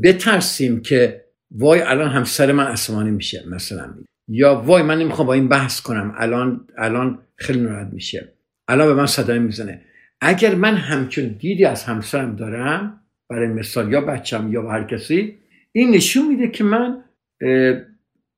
بترسیم 0.04 0.82
که 0.82 1.26
وای 1.52 1.82
الان 1.82 2.10
همسر 2.10 2.52
من 2.52 2.67
عصبانی 2.67 3.12
میشه 3.12 3.43
مثلا. 3.50 3.93
یا 4.28 4.62
وای 4.62 4.84
من 4.84 5.00
نمی‌خوام 5.00 5.28
با 5.28 5.34
این 5.34 5.48
بحث 5.48 5.82
کنم 5.82 6.13
الان 6.17 6.67
الان 6.78 7.20
خیلی 7.36 7.60
ناراحت 7.60 7.93
میشه. 7.93 8.34
الان 8.67 8.88
به 8.88 8.93
من 8.93 9.06
صدای 9.06 9.39
می‌زنه. 9.39 9.82
اگر 10.22 10.56
من 10.56 10.76
همچون 10.76 11.28
دیدی 11.28 11.65
از 11.65 11.84
همسرم 11.84 12.36
دارم 12.36 13.02
برای 13.30 13.48
مثال 13.48 13.91
یا 13.91 14.02
بچم 14.02 14.54
یا 14.54 14.72
هر 14.72 14.84
کسی 14.84 15.38
این 15.72 15.91
نشون 15.91 16.28
میده 16.28 16.48
که 16.48 16.63
من 16.63 17.04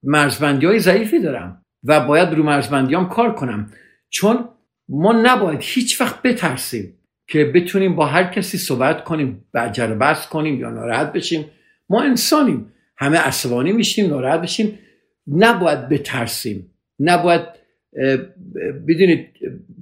مرزبندی 0.04 0.66
های 0.66 0.80
ضعیفی 0.80 1.20
دارم 1.20 1.66
و 1.84 2.06
باید 2.06 2.30
رو 2.30 2.44
مرزبندیام 2.44 3.10
کار 3.10 3.36
کنم. 3.36 3.72
چون 4.10 4.50
ما 4.90 5.22
نباید 5.26 5.60
هیچ 5.62 6.02
وقت 6.02 6.22
بترسیم. 6.22 6.99
که 7.30 7.46
بتونیم 7.46 7.96
با 7.96 8.06
هر 8.06 8.24
کسی 8.24 8.58
صحبت 8.58 9.04
کنیم 9.04 9.46
بجر 9.54 9.88
بس 9.88 10.28
کنیم 10.28 10.60
یا 10.60 10.70
ناراحت 10.70 11.14
بشیم. 11.14 11.46
ما 11.90 12.02
انسانیم. 12.02 12.74
همه 12.98 13.18
عصبانی 13.18 13.72
میشیم 13.72 14.10
ناراحت 14.10 14.42
بشیم. 14.42 14.80
نباید 15.28 15.90
بترسیم. 15.90 16.72
نباید 17.00 17.42
بدونید 18.88 19.28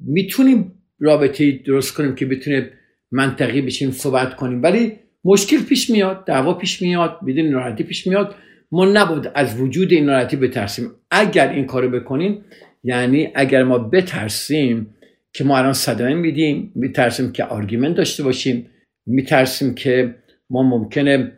می‌تونیم 0.06 0.74
رابطه 1.00 1.52
درست 1.52 1.94
کنیم 1.94 2.16
که 2.16 2.26
بتونه 2.26 2.72
منطقی 3.12 3.62
بشیم 3.62 3.92
صحبت 3.92 4.36
کنیم. 4.36 4.64
ولی 4.64 4.94
مشکل 5.26 5.64
پیش 5.64 5.90
میاد 5.90 6.26
دعوا 6.26 6.54
پیش 6.54 6.82
میاد 6.82 7.20
بدون 7.28 7.46
ناراحتی 7.46 7.84
پیش 7.84 8.08
میاد. 8.08 8.36
ما 8.72 8.86
نباید 8.86 9.32
از 9.36 9.62
وجود 9.62 9.92
این 9.92 10.06
ناراحتی 10.06 10.36
بترسیم. 10.36 10.92
اگر 11.12 11.52
این 11.52 11.66
کارو 11.66 11.90
بکنیم 11.90 12.46
یعنی 12.84 13.30
اگر 13.36 13.64
ما 13.64 13.78
بترسیم 13.78 14.94
که 15.38 15.44
ما 15.44 15.58
الان 15.58 15.74
صدمه 15.74 16.14
میدیم 16.14 16.72
میترسیم 16.76 17.32
که 17.32 17.44
آرگومنت 17.44 17.96
داشته 17.96 18.24
باشیم 18.24 18.70
میترسیم 19.06 19.76
که 19.76 20.16
ما 20.50 20.64
ممکنه 20.64 21.32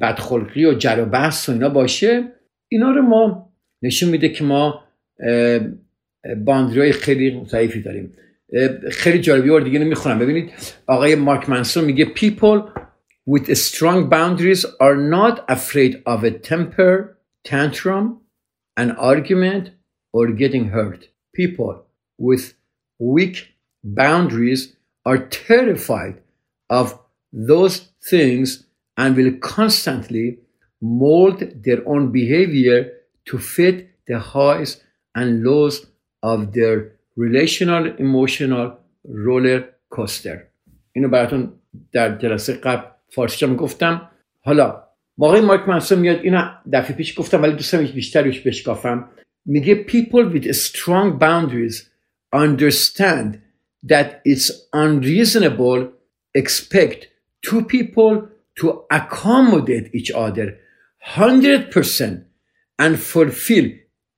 بدخلقی 0.00 0.64
و 0.64 0.74
جر 0.74 1.02
و 1.02 1.04
بحث 1.04 1.48
و 1.48 1.52
اینا 1.52 1.68
باشه. 1.68 2.32
اینا 2.68 2.90
رو 2.90 3.02
ما 3.02 3.52
نشون 3.82 4.10
میده 4.10 4.28
که 4.28 4.44
ما 4.44 4.84
باندری 6.44 6.92
خیلی 6.92 7.44
ضعیفی 7.46 7.82
داریم. 7.82 8.12
خیلی 8.90 9.20
جالبی 9.20 9.48
رو 9.48 9.60
دیگه 9.60 9.78
نمی‌خونم 9.78 10.18
ببینید 10.18 10.50
آقای 10.86 11.14
مارک 11.14 11.48
منسون 11.48 11.84
میگه 11.84 12.04
people 12.04 12.70
with 13.30 13.54
strong 13.54 14.10
boundaries 14.10 14.64
are 14.64 14.96
not 14.96 15.44
afraid 15.48 15.92
of 16.06 16.24
a 16.24 16.30
temper 16.50 17.16
tantrum 17.44 18.20
an 18.76 18.90
argument 18.90 19.64
or 20.12 20.26
getting 20.42 20.64
hurt. 20.68 21.08
People 21.34 21.72
with 22.18 22.59
weak 22.99 23.55
boundaries 23.83 24.75
are 25.05 25.17
terrified 25.17 26.21
of 26.69 26.99
those 27.31 27.89
things 28.09 28.65
and 28.97 29.15
will 29.15 29.33
constantly 29.39 30.39
mold 30.81 31.39
their 31.63 31.87
own 31.87 32.11
behavior 32.11 32.91
to 33.25 33.37
fit 33.37 33.89
the 34.07 34.19
highs 34.19 34.81
and 35.15 35.43
lows 35.43 35.85
of 36.23 36.53
their 36.53 36.93
relational 37.15 37.83
emotional 37.97 38.77
roller 39.03 39.63
coaster 39.89 40.51
اینو 40.91 41.09
براتون 41.09 41.53
در 41.91 42.17
جلسه 42.17 42.53
قبل 42.53 42.87
فارسی 43.09 43.45
گفتم 43.55 44.09
حالا 44.41 44.83
موقع 45.17 45.41
مارک 45.41 45.69
منسون 45.69 45.99
میاد 45.99 46.19
اینو 46.19 46.41
دفعه 46.73 46.95
پیش 46.95 47.19
گفتم 47.19 47.41
ولی 47.41 47.51
دوستم 47.51 47.85
بیشتر 47.85 48.23
روش 48.23 48.39
بشکافم 48.39 49.09
میگه 49.45 49.85
people 49.87 50.33
with 50.33 50.51
strong 50.51 51.19
boundaries 51.19 51.88
understand 52.32 53.40
that 53.86 54.20
it's 54.24 54.50
unreasonable 54.72 55.92
expect 56.34 57.08
two 57.42 57.62
people 57.64 58.28
to 58.58 58.84
accommodate 58.90 59.86
each 59.94 60.10
other 60.10 60.58
100% 61.16 62.24
and 62.78 62.98
fulfill 62.98 63.66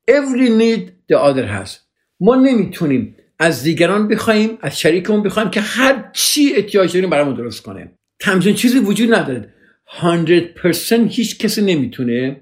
every 0.09 0.51
need 0.51 0.93
the 1.09 1.19
other 1.19 1.47
has. 1.47 1.79
ما 2.21 2.35
نمی‌تونیم 2.37 3.17
از 3.39 3.63
دیگران 3.63 4.09
بخوایم 4.09 4.59
از 4.61 4.81
شریکمون 4.81 5.23
بخوایم 5.23 5.51
که 5.51 5.61
هر 5.61 6.11
چی 6.13 6.53
احتیاج 6.57 6.95
داریم 6.95 7.11
برامون 7.11 7.35
درست 7.35 7.63
کنه. 7.63 7.91
تمزین 8.21 8.55
چیزی 8.55 8.79
وجود 8.79 9.15
نداره. 9.15 9.55
100% 9.87 11.09
هیچ 11.09 11.39
کسی 11.39 11.63
نمی‌تونه 11.63 12.41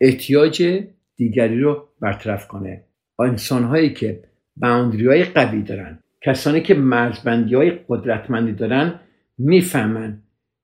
احتیاج 0.00 0.82
دیگری 1.16 1.60
رو 1.60 1.88
برطرف 2.00 2.48
کنه. 2.48 2.84
انسان 3.18 3.64
هایی 3.64 3.94
که 3.94 4.22
باوندری 4.60 5.06
های 5.06 5.24
قوی 5.24 5.62
دارن. 5.62 5.98
کسانی 6.22 6.60
که 6.60 6.74
مرزبندی 6.74 7.54
های 7.54 7.78
قدرتمندی 7.88 8.52
دارن 8.52 9.00
می‌فهمن 9.38 10.22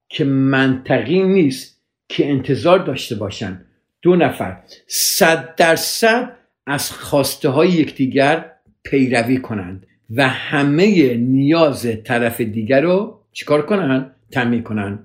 که 0.08 0.24
منطقی 0.24 1.22
نیست 1.22 1.82
که 2.08 2.30
انتظار 2.30 2.78
داشته 2.78 3.14
باشن. 3.14 3.60
دو 4.02 4.16
نفر 4.16 4.56
صد 4.86 5.54
درصد 5.54 6.32
از 6.66 6.92
خواسته 6.92 7.48
های 7.48 7.68
یکدیگر 7.68 8.52
پیروی 8.82 9.38
کنند 9.38 9.86
و 10.10 10.28
همه 10.28 11.14
نیاز 11.14 11.88
طرف 12.04 12.40
دیگر 12.40 12.80
رو 12.80 13.20
چیکار 13.32 13.66
کنن؟ 13.66 14.10
تامین 14.30 14.62
کنن. 14.62 14.98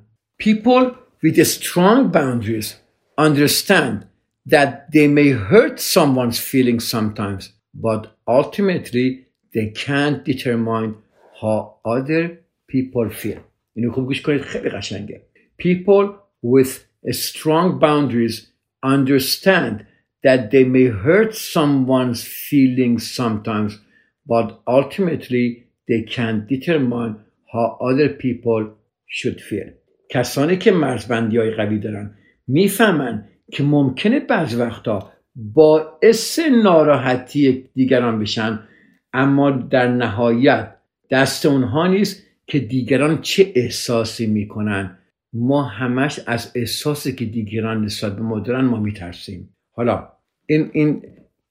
People 0.43 0.91
with 1.23 1.43
strong 1.43 2.11
boundaries 2.11 2.75
understand 3.17 3.97
that 4.49 4.91
they 4.91 5.07
may 5.07 5.29
hurt 5.29 5.79
someone's 5.79 6.39
feelings 6.39 6.83
sometimes. 6.95 7.60
but 7.74 8.02
ultimately 8.26 9.26
they 9.54 9.66
can't 9.86 10.24
determine 10.24 10.90
how 11.40 11.56
other 11.84 12.24
people 12.72 13.08
feel 13.10 13.40
اینو 13.74 13.92
خوب 13.92 14.06
گوش 14.06 14.22
کنید 14.22 14.40
خیلی 14.40 14.68
قشنگه 14.68 15.22
People 15.58 16.06
with 16.42 16.86
strong 17.10 17.78
boundaries 17.78 18.50
understand 18.82 19.86
that 20.22 20.50
they 20.50 20.64
may 20.64 20.86
hurt 20.86 21.34
someone's 21.34 22.22
feelings 22.24 23.02
sometimes, 23.20 23.78
but 24.26 24.60
ultimately 24.66 25.46
they 25.88 26.02
can 26.02 26.46
determine 26.46 27.12
how 27.52 27.78
other 27.80 28.08
people 28.08 28.62
should 29.06 29.40
feel. 29.40 29.68
کسانی 30.10 30.56
که 30.56 30.70
مرزبندی 30.70 31.38
های 31.38 31.50
قوی 31.50 31.78
دارن 31.78 32.14
میفهمن 32.48 33.28
که 33.52 33.62
ممکنه 33.62 34.20
بعض 34.20 34.54
وقتا 34.54 35.12
باعث 35.35 36.39
ناراحتی 36.39 37.69
دیگران 37.75 38.19
بشن 38.19 38.59
اما 39.13 39.51
در 39.51 39.87
نهایت 39.87 40.75
دست 41.09 41.45
اونها 41.45 41.87
نیست 41.87 42.23
که 42.47 42.59
دیگران 42.59 43.21
چه 43.21 43.51
احساسی 43.55 44.27
می‌کنن. 44.27 44.97
ما 45.33 45.63
همش 45.63 46.19
از 46.27 46.51
احساسی 46.55 47.15
که 47.15 47.25
دیگران 47.25 47.85
نسبت 47.85 48.15
به 48.15 48.21
ما 48.21 48.39
دارن 48.39 48.65
ما 48.65 48.79
میترسیم. 48.79 49.49
حالا 49.71 50.07
این 50.45 50.69
این 50.73 51.03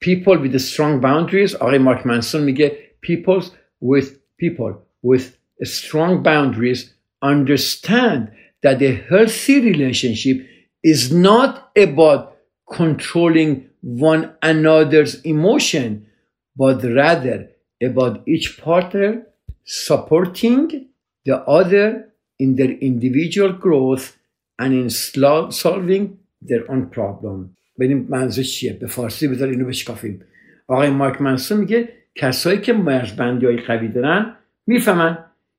people 0.05 0.39
with 0.39 0.59
strong 0.59 1.03
boundaries 1.03 1.55
آقای 1.55 1.79
مارک 1.79 2.07
منسون 2.07 2.43
میگه 2.43 2.77
people 3.07 3.45
with 3.83 4.07
people 4.43 4.75
with 5.07 5.23
strong 5.65 6.23
boundaries 6.23 6.81
understand 7.23 8.29
that 8.63 8.83
a 8.83 8.93
healthy 9.11 9.61
relationship 9.61 10.37
is 10.85 11.13
not 11.13 11.53
about 11.77 12.23
controlling 12.79 13.70
one 13.83 14.33
another's 14.43 15.21
emotion 15.25 16.07
but 16.57 16.83
rather 16.83 17.49
about 17.83 18.15
each 18.27 18.61
partner 18.61 19.27
supporting 19.65 20.89
the 21.25 21.39
other 21.59 22.13
in 22.39 22.57
their 22.57 22.73
individual 22.91 23.53
growth 23.53 24.17
and 24.59 24.73
in 24.75 24.91
solving 24.91 26.19
their 26.43 26.71
own 26.71 26.87
problem. 26.91 27.57
ببینیم 27.79 28.07
منظورش 28.09 28.55
چیه؟ 28.55 28.73
به 28.73 28.87
فارسی 28.87 29.29
بذار 29.29 29.49
اینو 29.49 29.67
بشکافیم. 29.67 30.23
آقای 30.69 30.91
مارک 30.91 31.21
منسون 31.21 31.59
میگه 31.59 31.89
کسایی 32.15 32.61
که 32.61 32.73
مرزبندی 32.73 33.47
های 33.47 33.57
قوی 33.57 33.89
دارن 33.89 34.37
می‌فهمن 34.67 35.19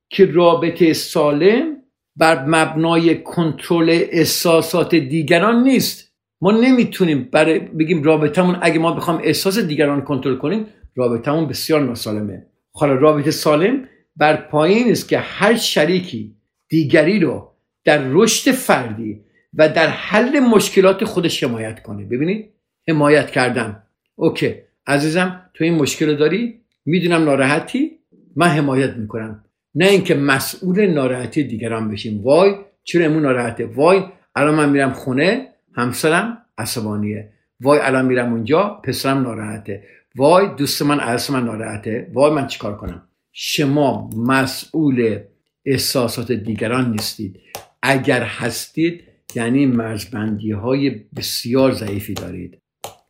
که 0.10 0.26
رابطه 0.26 0.94
سالم 0.94 1.78
بر 2.16 2.46
مبنای 2.46 3.24
کنترل 3.24 3.90
احساسات 3.90 4.96
دیگران 4.96 5.64
نیست. 5.64 6.11
ما 6.42 6.52
نمی‌تونیم 6.52 7.30
برای 7.32 7.60
بگیم 7.60 8.04
رابطمون 8.04 8.58
اگه 8.62 8.80
ما 8.80 8.92
بخوام 8.92 9.22
احساس 9.24 9.60
دیگران 9.60 10.02
کنترل 10.02 10.36
کنیم 10.36 10.66
رابطمون 10.96 11.48
بسیار 11.48 11.82
ناسالمه. 11.82 12.46
حالا 12.72 12.94
رابطه 12.94 13.32
سالم 13.32 13.88
بر 14.16 14.36
پایین 14.36 14.92
است 14.92 15.10
که 15.10 15.18
هر 15.18 15.56
شریکی 15.56 16.36
دیگری 16.70 17.20
رو 17.20 17.52
در 17.84 18.04
رشد 18.10 18.52
فردی 18.52 19.22
و 19.54 19.70
در 19.70 19.88
حل 19.88 20.40
مشکلات 20.40 21.04
خودش 21.04 21.44
حمایت 21.44 21.82
کنه. 21.82 22.06
ببینید؟ 22.06 22.50
حمایت 22.88 23.32
کردن. 23.32 23.84
اوکی 24.16 24.56
عزیزم 24.88 25.42
تو 25.54 25.64
این 25.64 25.76
مشکل 25.76 26.16
داری؟ 26.16 26.60
می‌دونم 26.86 27.24
ناراحتی. 27.24 27.92
من 28.36 28.48
حمایت 28.48 28.94
می‌کنم. 28.94 29.44
نه 29.76 29.88
اینکه 29.88 30.16
مسئول 30.16 30.88
ناراحتی 30.88 31.44
دیگران 31.44 31.90
بشیم. 31.90 32.24
وای 32.24 32.56
چرا 32.84 33.06
امون 33.06 33.22
ناراحته؟ 33.22 33.66
وای 33.66 34.04
الان 34.36 34.56
من 34.56 34.70
میرم 34.70 34.92
خونه 34.92 35.48
همسرم 35.74 36.38
عصبانیه. 36.58 37.30
وای 37.62 37.80
الان 37.80 38.06
میرم 38.06 38.34
اونجا 38.34 38.82
پسرم 38.84 39.22
ناراحته. 39.22 39.84
وای 40.16 40.48
دوست 40.58 40.82
من 40.82 41.00
عرص 41.00 41.30
من 41.30 41.46
ناراحته. 41.46 42.12
وای 42.14 42.34
من 42.34 42.48
چیکار 42.48 42.78
کنم؟ 42.78 43.02
شما 43.32 44.10
مسئول 44.18 45.20
احساسات 45.66 46.32
دیگران 46.32 46.92
نیستید. 46.92 47.40
اگر 47.82 48.24
هستید 48.24 49.04
یعنی 49.36 49.66
مرزبندی 49.66 50.52
های 50.52 50.90
بسیار 50.90 51.72
ضعیفی 51.72 52.14
دارید. 52.14 52.58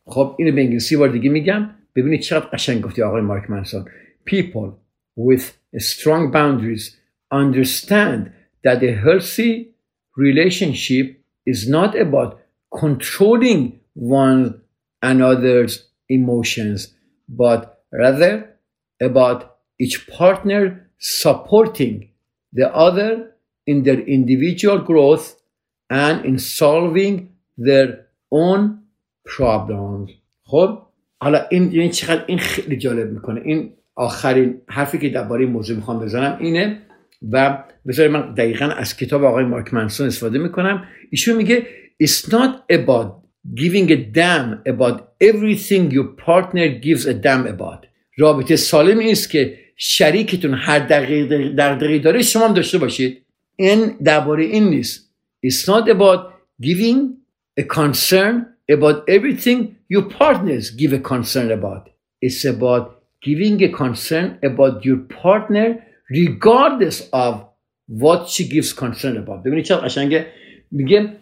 خب 0.04 0.36
اینو 0.38 0.54
به 0.54 0.60
انگلیسی 0.60 0.96
بار 0.96 1.08
دیگه 1.08 1.30
میگم. 1.30 1.70
ببینید 1.96 2.20
چقدر 2.20 2.46
قشنگ 2.46 2.80
گفتی 2.80 3.02
آقای 3.02 3.22
مارک 3.22 3.50
منسون 3.50 3.84
people 4.24 4.78
with 5.16 5.58
strong 5.78 6.30
boundaries 6.30 6.96
understand 7.30 8.32
that 8.64 8.82
a 8.82 8.92
healthy 8.92 9.70
relationship 10.16 11.20
is 11.46 11.68
not 11.68 11.98
about 11.98 12.40
controlling 12.80 13.80
one 13.94 14.60
another's 15.02 15.74
emotions 16.08 16.78
but 17.28 17.60
rather 17.92 18.34
about 19.00 19.38
each 19.78 20.06
partner 20.18 20.62
supporting 20.98 21.94
the 22.52 22.68
other 22.74 23.10
in 23.66 23.82
their 23.82 24.00
individual 24.00 24.78
growth 24.78 25.26
and 25.90 26.24
in 26.24 26.38
solving 26.38 27.14
their 27.58 28.06
own 28.30 28.60
problems. 29.24 30.10
خب؟ 30.44 30.78
حالا 31.20 31.46
این 31.50 31.70
این 31.70 31.90
چقدر 31.90 32.24
این 32.26 32.38
خیلی 32.38 32.76
جالب 32.76 33.10
می‌کنه. 33.10 33.40
این 33.44 33.72
آخرین 33.94 34.60
حرفی 34.68 34.98
که 34.98 35.08
درباره 35.08 35.44
این 35.44 35.52
موضوع 35.52 35.76
می‌خوام 35.76 36.00
بزنم 36.00 36.38
اینه 36.40 36.78
و 37.32 37.64
بذارید 37.86 38.12
من 38.12 38.34
دقیقا 38.34 38.64
از 38.64 38.96
کتاب 38.96 39.24
آقای 39.24 39.44
مارک 39.44 39.74
منسون 39.74 40.06
استفاده 40.06 40.38
می‌کنم. 40.38 40.84
ایشون 41.10 41.36
میگه 41.36 41.66
It's 42.03 42.31
not 42.31 42.51
about 42.77 43.07
giving 43.55 43.91
a 43.91 43.95
damn 43.95 44.61
about 44.65 44.97
everything 45.29 45.91
your 45.91 46.07
partner 46.25 46.67
gives 46.67 47.05
a 47.05 47.13
damn 47.13 47.47
about 47.47 47.87
رابطه 48.17 48.55
سالم 48.55 48.99
این 48.99 49.11
است 49.11 49.29
که 49.29 49.59
شریکتون 49.75 50.53
هر 50.53 50.79
دقیقه 50.79 51.49
دغدغه‌ای 51.49 51.99
داره 51.99 52.21
شما 52.21 52.47
هم 52.47 52.53
داشته 52.53 52.77
باشید 52.77 53.25
این 53.55 53.85
درباره 54.03 54.43
این 54.43 54.63
نیست 54.69 55.07
It's 55.45 55.67
not 55.67 55.87
about 55.87 56.19
giving 56.61 56.99
a 57.59 57.63
concern 57.63 58.45
about 58.71 58.97
everything 59.07 59.75
your 59.89 60.05
partners 60.19 60.71
give 60.71 60.93
a 60.93 60.99
concern 60.99 61.51
about 61.51 61.83
It's 62.25 62.43
about 62.45 62.83
giving 63.21 63.63
a 63.63 63.69
concern 63.69 64.27
about 64.43 64.85
your 64.85 64.99
partner 65.23 65.67
regardless 66.09 66.97
of 67.13 67.33
what 67.87 68.29
she 68.29 68.43
gives 68.43 68.73
concern 68.73 69.17
about 69.17 69.43
ببینید 69.45 69.65
چه 69.65 69.75
قشنگه 69.75 70.25
میگه 70.71 71.17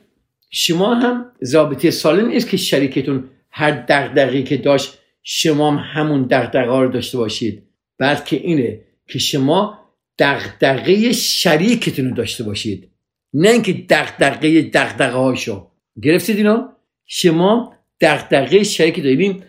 شما 0.51 0.95
هم 0.95 1.33
رابطه 1.53 1.91
سالم 1.91 2.29
نیست 2.29 2.49
که 2.49 2.57
شریکتون 2.57 3.25
هر 3.51 3.71
دغدغه‌ای 3.71 4.45
که 4.45 4.57
داشت 4.57 4.99
شما 5.23 5.71
هم 5.71 6.01
همون 6.01 6.23
دغدغه 6.23 6.81
رو 6.81 6.89
داشته 6.89 7.19
باشید. 7.19 7.63
بلکه 7.99 8.37
اینه 8.37 8.81
که 9.09 9.19
شما 9.19 9.79
دغدغه 10.19 11.13
شریکتون 11.13 12.09
رو 12.09 12.15
داشته 12.15 12.45
باشید. 12.45 12.89
نه 13.35 13.49
اینکه 13.49 13.73
دغدغه 13.73 14.63
دغدغه 14.63 15.17
هاشو 15.17 15.67
گرفتید 16.03 16.37
اینو 16.37 16.69
شما 17.07 17.75
دغدغه 18.01 18.63
شریک 18.63 19.03
داریم 19.03 19.43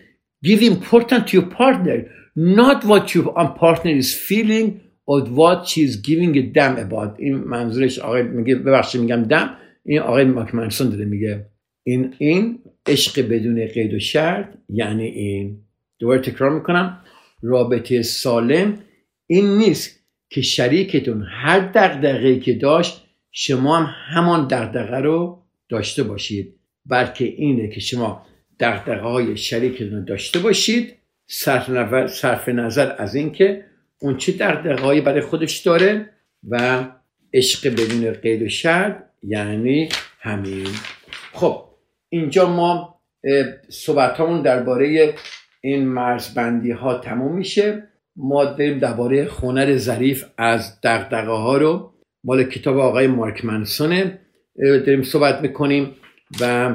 give 0.46 0.62
important 0.62 1.26
to 1.26 1.32
your 1.36 1.46
partner 1.58 1.98
not 2.36 2.84
what 2.84 3.14
your 3.14 3.26
partner 3.62 3.94
is 4.02 4.14
feeling 4.28 4.80
or 5.06 5.20
what 5.40 5.68
she 5.68 5.80
is 5.88 5.96
giving 5.96 6.36
a 6.36 6.42
damn 6.42 6.76
about. 6.78 7.18
این 7.18 7.34
منظورش 7.34 7.98
آقای 7.98 8.22
میگه 8.22 8.54
ببخشید 8.54 9.00
میگم 9.00 9.22
دم 9.22 9.56
این 9.84 9.98
آقای 9.98 10.24
ماکمنسون 10.24 10.90
داره 10.90 11.04
میگه 11.04 11.46
این 11.82 12.14
این 12.18 12.58
عشق 12.86 13.28
بدون 13.28 13.66
قید 13.66 13.94
و 13.94 13.98
شرط 13.98 14.54
یعنی 14.68 15.04
این. 15.04 15.58
دوباره 15.98 16.20
تکرار 16.20 16.50
می‌کنم. 16.50 17.00
رابطه 17.42 18.02
سالم 18.02 18.78
این 19.26 19.58
نیست 19.58 20.00
که 20.30 20.42
شریکتون 20.42 21.26
هر 21.28 21.58
دغدغه‌ای 21.58 22.40
که 22.40 22.52
داشت 22.52 23.06
شما 23.30 23.76
هم 23.76 23.94
همان 24.14 24.46
دغدغه 24.46 24.96
رو 24.96 25.42
داشته 25.68 26.02
باشید. 26.02 26.54
بلکه 26.86 27.24
اینه 27.24 27.68
که 27.68 27.80
شما 27.80 28.26
دغدغه 28.60 29.00
های 29.00 29.36
شریکتون 29.36 30.04
داشته 30.04 30.38
باشید. 30.38 30.94
صرف 31.26 31.70
نظر, 31.70 32.06
صرف 32.06 32.48
نظر 32.48 32.94
از 32.98 33.14
اینکه 33.14 33.64
اون 34.00 34.16
چه 34.16 34.32
دغدغه‌ای 34.32 35.00
برای 35.00 35.20
خودش 35.20 35.58
داره 35.58 36.08
و 36.48 36.86
عشق 37.34 37.72
بدون 37.72 38.12
قید 38.12 38.42
و 38.42 38.48
شرط 38.48 39.11
یعنی 39.22 39.88
همین. 40.20 40.66
خب 41.32 41.64
اینجا 42.08 42.48
ما 42.50 43.00
صحبت 43.68 44.20
همون 44.20 44.42
درباره 44.42 45.14
این 45.60 45.88
مرزبندی 45.88 46.70
ها 46.70 46.98
تموم 46.98 47.36
میشه. 47.36 47.88
ما 48.16 48.44
داریم 48.44 48.78
درباره 48.78 49.26
خونر 49.26 49.76
ظریف 49.76 50.24
از 50.38 50.80
دقدقه 50.80 51.30
ها 51.30 51.56
رو. 51.56 51.92
مال 52.24 52.44
کتاب 52.44 52.78
آقای 52.78 53.06
مارک 53.06 53.44
منسونه 53.44 54.18
داریم 54.56 55.02
صحبت 55.02 55.40
می‌کنیم 55.40 55.90
و 56.40 56.74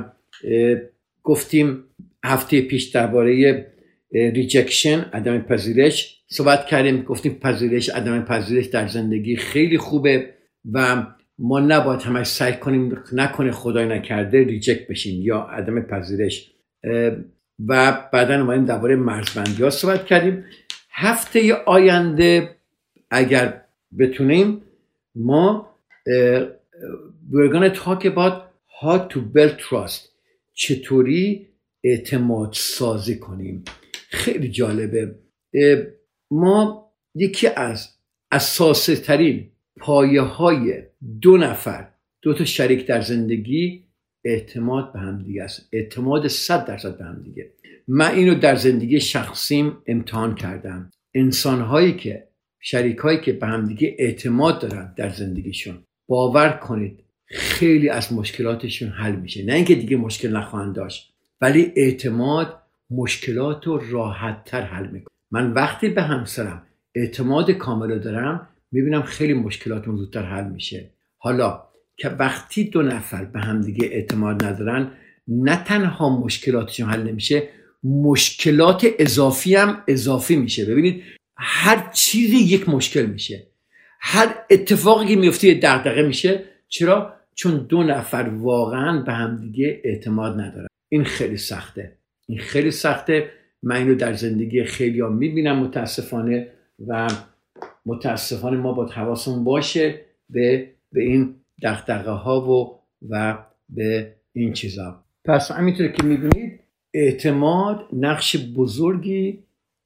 گفتیم 1.24 1.84
هفته 2.26 2.62
پیش 2.62 2.84
درباره 2.84 3.66
rejection 4.12 5.00
عدم 5.14 5.42
پذیرش 5.42 6.22
صحبت 6.28 6.66
کردیم. 6.66 7.02
گفتیم 7.02 7.34
پذیرش 7.34 7.90
عدم 7.90 8.22
پذیرش 8.22 8.66
در 8.66 8.88
زندگی 8.88 9.36
خیلی 9.36 9.78
خوبه 9.78 10.34
و 10.74 11.06
ما 11.40 11.60
نباید 11.60 12.02
همش 12.02 12.28
سعی 12.28 12.54
کنیم 12.54 13.04
نکنه 13.14 13.52
خدای 13.52 13.86
نکرده 13.86 14.44
ریجکت 14.44 14.88
بشیم 14.88 15.22
یا 15.22 15.40
عدم 15.40 15.82
پذیرش. 15.82 16.52
و 17.68 18.02
بعدا 18.14 18.42
اومدیم 18.42 18.66
درباره 18.66 18.96
مرزبندی 18.96 19.64
ها 19.64 19.70
صحبت 19.70 20.06
کردیم. 20.06 20.46
هفته 20.92 21.54
آینده 21.54 22.56
اگر 23.12 23.62
بتونیم 24.00 24.62
ما 25.16 25.70
we're 27.32 27.52
gonna 27.54 27.76
talk 27.76 28.06
about 28.06 28.36
how 28.82 28.98
to 29.14 29.20
build 29.36 29.60
trust. 29.60 30.08
چطوری 30.54 31.48
اعتماد 31.84 32.54
سازی 32.54 33.20
کنیم. 33.20 33.64
خیلی 34.10 34.50
جالبه. 34.50 35.16
ما 36.32 36.92
یکی 37.16 37.48
از 37.48 37.90
اساسی 38.32 38.96
ترین 38.96 39.52
پایه 39.78 40.22
های 40.22 40.84
دو 41.22 41.38
نفر 41.38 41.88
دو 42.22 42.34
تا 42.34 42.46
شریک 42.46 42.86
در 42.86 43.02
زندگی 43.02 43.84
اعتماد 44.24 44.94
به 44.94 45.00
هم 45.00 45.24
دیگه 45.24 45.44
است. 45.44 45.70
اعتماد 45.72 46.28
صد 46.28 46.66
درصد 46.66 46.98
به 46.98 47.06
هم 47.06 47.22
دیگه. 47.24 47.52
من 47.88 48.12
اینو 48.12 48.36
در 48.36 48.56
زندگی 48.56 49.00
شخصیم 49.00 49.78
امتحان 49.88 50.36
کردم. 50.36 50.92
انسان 51.14 51.62
هایی 51.62 51.94
که 51.94 52.28
شریک 52.60 52.98
هایی 52.98 53.20
که 53.22 53.34
به 53.34 53.48
هم 53.48 53.68
دیگه 53.68 53.96
اعتماد 54.00 54.60
دارن 54.60 54.94
در 54.98 55.10
زندگیشون 55.10 55.78
باور 56.08 56.50
کنید 56.50 57.04
خیلی 57.26 57.90
از 57.90 58.14
مشکلاتشون 58.14 58.90
حل 58.90 59.16
میشه. 59.16 59.46
نه 59.46 59.54
اینکه 59.54 59.76
دیگه 59.76 59.98
مشکل 59.98 60.36
نخواهند 60.36 60.76
داشت 60.76 61.14
ولی 61.42 61.72
اعتماد 61.76 62.60
مشکلات 62.90 63.68
رو 63.68 63.82
راحت 63.92 64.44
تر 64.44 64.62
حل 64.62 64.88
می‌کنه. 64.88 65.08
من 65.32 65.54
وقتی 65.54 65.90
به 65.90 66.02
همسرم 66.02 66.64
اعتماد 66.96 67.52
کامل 67.52 68.00
دارم 68.00 68.48
می‌بینم 68.72 69.02
خیلی 69.02 69.34
مشکلاتون 69.34 69.98
زودتر 69.98 70.24
حل 70.24 70.48
میشه. 70.48 70.90
حالا 71.18 71.64
که 71.98 72.10
وقتی 72.10 72.64
دو 72.64 72.82
نفر 72.82 73.26
به 73.26 73.40
همدیگه 73.40 73.90
اعتماد 73.92 74.44
ندارن 74.44 74.92
نه 75.28 75.64
تنها 75.64 76.20
مشکلاتشون 76.20 76.90
حل 76.90 77.04
نمیشه 77.04 77.44
مشکلات 77.84 78.88
اضافی 79.00 79.56
هم 79.56 79.84
اضافی 79.88 80.36
میشه. 80.36 80.66
ببینید 80.66 81.04
هر 81.38 81.90
چیزی 81.94 82.38
یک 82.38 82.70
مشکل 82.70 83.06
میشه. 83.06 83.48
هر 84.00 84.36
اتفاقی 84.50 85.08
که 85.08 85.16
میفته 85.16 85.54
دغدغه 85.54 86.08
میشه. 86.08 86.44
چرا؟ 86.68 87.14
چون 87.36 87.66
دو 87.70 87.84
نفر 87.84 88.32
واقعا 88.38 89.02
به 89.02 89.14
همدیگه 89.14 89.82
اعتماد 89.84 90.42
ندارن. 90.42 90.68
این 90.90 91.04
خیلی 91.04 91.38
سخته. 91.38 91.98
این 92.28 92.40
خیلی 92.40 92.72
سخته. 92.72 93.32
من 93.64 93.76
اینو 93.76 93.96
در 93.96 94.14
زندگی 94.14 94.64
خیلی 94.64 95.00
ها 95.00 95.10
می‌بینم 95.10 95.60
متاسفانه 95.60 96.48
و 96.88 97.08
متاسفانه 97.86 98.58
ما 98.58 98.74
با 98.74 98.86
حواسمون 98.86 99.44
باشه 99.44 100.02
به 100.30 100.72
به 100.92 101.02
این 101.02 101.36
دغدغه 101.64 102.12
ها 102.12 102.42
و 102.42 102.80
و 103.10 103.38
به 103.70 104.16
این 104.34 104.54
چیزا. 104.54 105.04
پس 105.26 105.52
همینطور 105.52 105.88
که 105.88 106.04
می‌بینید 106.04 106.60
اعتماد 106.94 107.88
نقش 107.94 108.36
بزرگی 108.56 109.44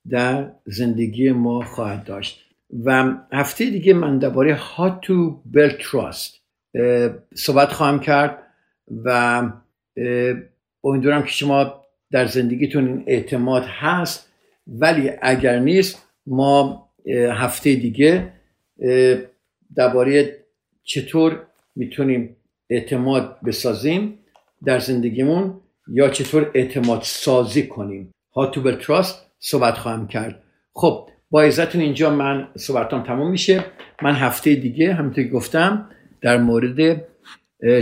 در 0.10 0.52
زندگی 0.66 1.32
ما 1.32 1.62
خواهد 1.62 2.04
داشت. 2.04 2.46
و 2.86 3.14
هفته 3.32 3.70
دیگه 3.70 3.94
من 3.94 4.20
درباره 4.20 4.58
how 4.58 5.06
to 5.06 5.34
build 5.54 5.82
trust 5.82 6.42
صحبت 7.34 7.72
خواهم 7.72 8.00
کرد 8.00 8.38
و 9.06 9.44
امیدوارم 10.84 11.24
که 11.24 11.32
شما 11.32 11.82
در 12.12 12.26
زندگیتون 12.26 13.04
اعتماد 13.08 13.64
هست. 13.68 14.32
ولی 14.68 15.12
اگر 15.22 15.60
نیست 15.60 16.08
ما 16.26 16.90
هفته 17.32 17.76
دیگه 17.76 18.34
درباره 19.76 20.38
چطور 20.84 21.42
می‌تونیم 21.76 22.36
اعتماد 22.70 23.38
بسازیم 23.46 24.18
در 24.66 24.80
زندگیمون 24.80 25.62
یا 25.88 26.10
چطور 26.10 26.52
اعتماد 26.54 27.02
سازی 27.02 27.68
کنیم. 27.68 28.12
ها 28.36 28.46
تو 28.46 28.72
تراست 28.72 29.26
صحبت 29.40 29.78
خواهم 29.78 30.08
کرد. 30.08 30.44
خب 30.74 31.10
با 31.30 31.42
عزتون 31.42 31.82
اینجا 31.82 32.10
من 32.10 32.48
صحبتام 32.58 33.04
تموم 33.04 33.32
میشه. 33.32 33.66
من 34.02 34.14
هفته 34.14 34.56
دیگه 34.56 34.94
همونطور 34.94 35.24
گفتم 35.24 35.90
در 36.22 36.38
مورد 36.38 37.08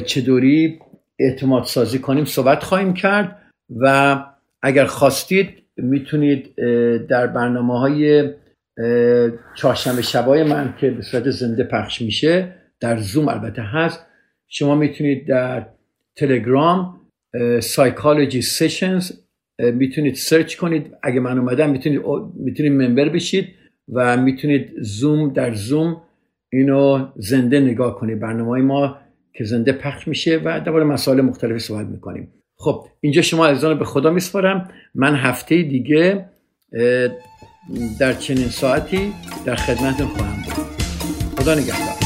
چطوری 0.05 0.79
اعتماد 1.19 1.63
سازی 1.63 1.99
کنیم 1.99 2.25
صحبت 2.25 2.63
خواهیم 2.63 2.93
کرد 2.93 3.41
و 3.77 4.17
اگر 4.61 4.85
خواستید 4.85 5.49
می‌تونید 5.77 6.55
در 7.07 7.27
برنامه 7.27 7.79
های 7.79 8.29
چهارشنبه 9.55 10.01
شبای 10.01 10.43
من 10.43 10.73
که 10.77 10.89
به 10.89 11.01
صورت 11.01 11.29
زنده 11.29 11.63
پخش 11.63 12.01
میشه 12.01 12.55
در 12.79 12.97
زوم 12.97 13.27
البته 13.27 13.61
هست 13.61 14.05
شما 14.47 14.75
می‌تونید 14.75 15.27
در 15.27 15.65
تلگرام 16.15 17.01
Psychology 17.59 18.41
Sessions 18.41 19.11
می‌تونید 19.59 20.15
سرچ 20.15 20.55
کنید. 20.55 20.93
اگه 21.03 21.19
من 21.19 21.37
اومدم 21.37 21.69
می‌تونید 21.69 22.01
می‌تونید 22.35 22.71
member 22.71 23.09
بشید 23.09 23.47
و 23.93 24.17
می‌تونید 24.17 24.71
زوم 24.81 25.33
در 25.33 25.53
زوم 25.53 26.01
اینو 26.51 27.07
زنده 27.15 27.59
نگاه 27.59 27.99
کنید. 27.99 28.19
برنامه 28.19 28.49
های 28.49 28.61
ما 28.61 28.97
که 29.33 29.43
زنده 29.43 29.71
پخش 29.71 30.07
میشه 30.07 30.37
و 30.37 30.61
درباره 30.65 30.83
مسائل 30.83 31.21
مختلفی 31.21 31.59
صحبت 31.59 31.85
می‌کنیم. 31.85 32.33
خب 32.57 32.85
اینجا 33.01 33.21
شما 33.21 33.47
عزیزان 33.47 33.79
به 33.79 33.85
خدا 33.85 34.11
میسپارم. 34.11 34.69
من 34.95 35.15
هفته 35.15 35.63
دیگه 35.63 36.25
در 37.99 38.13
چنین 38.13 38.49
ساعتی 38.49 39.13
در 39.45 39.55
خدمتتون 39.55 40.07
خواهم 40.07 40.41
بود. 40.41 40.65
خدا 41.37 41.55
نگهدار. 41.55 41.98